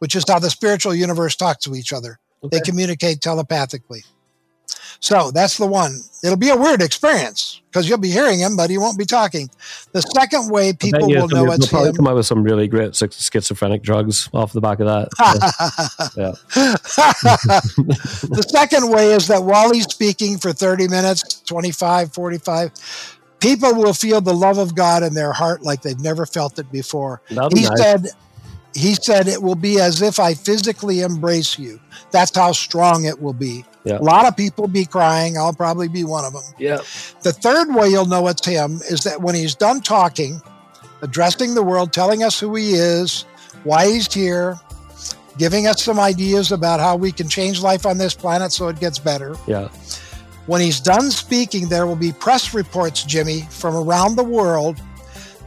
[0.00, 2.18] which is how the spiritual universe talks to each other.
[2.42, 2.58] Okay.
[2.58, 4.04] They communicate telepathically.
[5.00, 6.00] So that's the one.
[6.24, 9.50] It'll be a weird experience because you'll be hearing him, but he won't be talking.
[9.92, 11.96] The second way people will know it's probably him.
[11.96, 15.10] come out with some really great schizophrenic drugs off the back of that.
[18.28, 22.72] the second way is that while he's speaking for 30 minutes, 25, 45,
[23.38, 26.72] people will feel the love of God in their heart like they've never felt it
[26.72, 27.20] before.
[27.28, 27.80] he nice.
[27.80, 28.06] said
[28.76, 31.80] he said it will be as if I physically embrace you.
[32.10, 33.64] That's how strong it will be.
[33.84, 33.98] Yeah.
[33.98, 35.38] A lot of people be crying.
[35.38, 36.42] I'll probably be one of them.
[36.58, 36.78] Yeah.
[37.22, 40.42] The third way you'll know it's him is that when he's done talking,
[41.00, 43.22] addressing the world, telling us who he is,
[43.64, 44.58] why he's here,
[45.38, 48.78] giving us some ideas about how we can change life on this planet so it
[48.78, 49.36] gets better.
[49.46, 49.68] Yeah.
[50.46, 54.80] When he's done speaking, there will be press reports, Jimmy, from around the world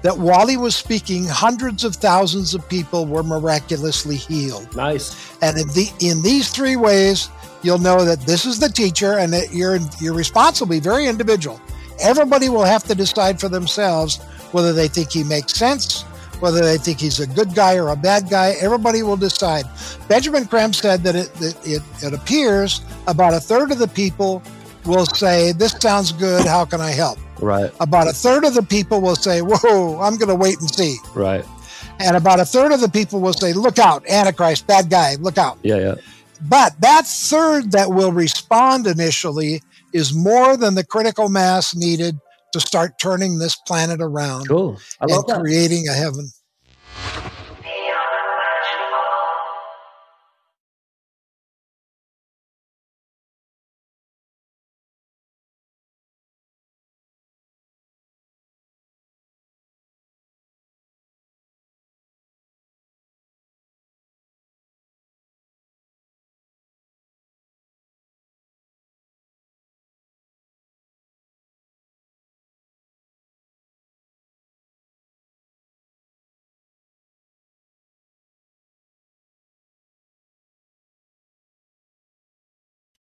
[0.02, 4.74] that while he was speaking, hundreds of thousands of people were miraculously healed.
[4.76, 5.36] Nice.
[5.42, 7.30] And in, the, in these three ways,
[7.64, 11.60] you'll know that this is the teacher and that you're, you're responsible, very individual.
[12.02, 14.18] Everybody will have to decide for themselves
[14.52, 16.04] whether they think he makes sense,
[16.40, 18.56] whether they think he's a good guy or a bad guy.
[18.62, 19.66] Everybody will decide.
[20.08, 24.42] Benjamin Creme said that it, that it, it appears about a third of the people
[24.90, 26.46] will say, This sounds good.
[26.46, 27.20] How can I help?
[27.40, 27.72] Right.
[27.80, 30.98] About a third of the people will say, Whoa, I'm going to wait and see.
[31.14, 31.46] Right.
[32.00, 35.38] And about a third of the people will say, Look out, Antichrist, bad guy, look
[35.38, 35.58] out.
[35.64, 35.96] Yeah, yeah.
[36.42, 39.62] But that third that will respond initially
[39.94, 42.18] is more than the critical mass needed
[42.54, 44.48] to start turning this planet around.
[44.48, 44.80] Cool.
[45.02, 45.42] I love and that.
[45.42, 46.30] creating a heaven.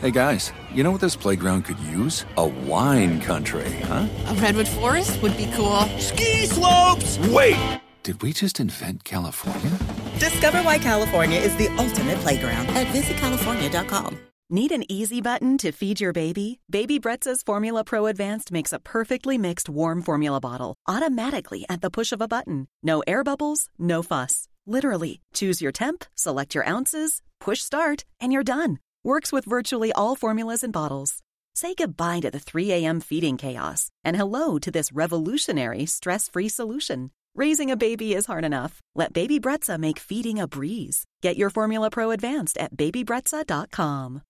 [0.00, 2.24] Hey guys, you know what this playground could use?
[2.36, 4.06] A wine country, huh?
[4.28, 5.80] A redwood forest would be cool.
[5.98, 7.18] Ski slopes!
[7.18, 7.80] Wait!
[8.04, 9.76] Did we just invent California?
[10.20, 14.16] Discover why California is the ultimate playground at visitcalifornia.com.
[14.50, 16.60] Need an easy button to feed your baby?
[16.70, 21.90] Baby Brezza's Formula Pro Advanced makes a perfectly mixed warm formula bottle automatically at the
[21.90, 22.68] push of a button.
[22.84, 24.46] No air bubbles, no fuss.
[24.64, 28.78] Literally, choose your temp, select your ounces, push start, and you're done.
[29.08, 31.22] Works with virtually all formulas and bottles.
[31.54, 33.00] Say goodbye to the 3 a.m.
[33.00, 37.10] feeding chaos and hello to this revolutionary stress free solution.
[37.34, 38.82] Raising a baby is hard enough.
[38.94, 41.06] Let Baby Brezza make feeding a breeze.
[41.22, 44.22] Get your Formula Pro Advanced at babybrezza.com.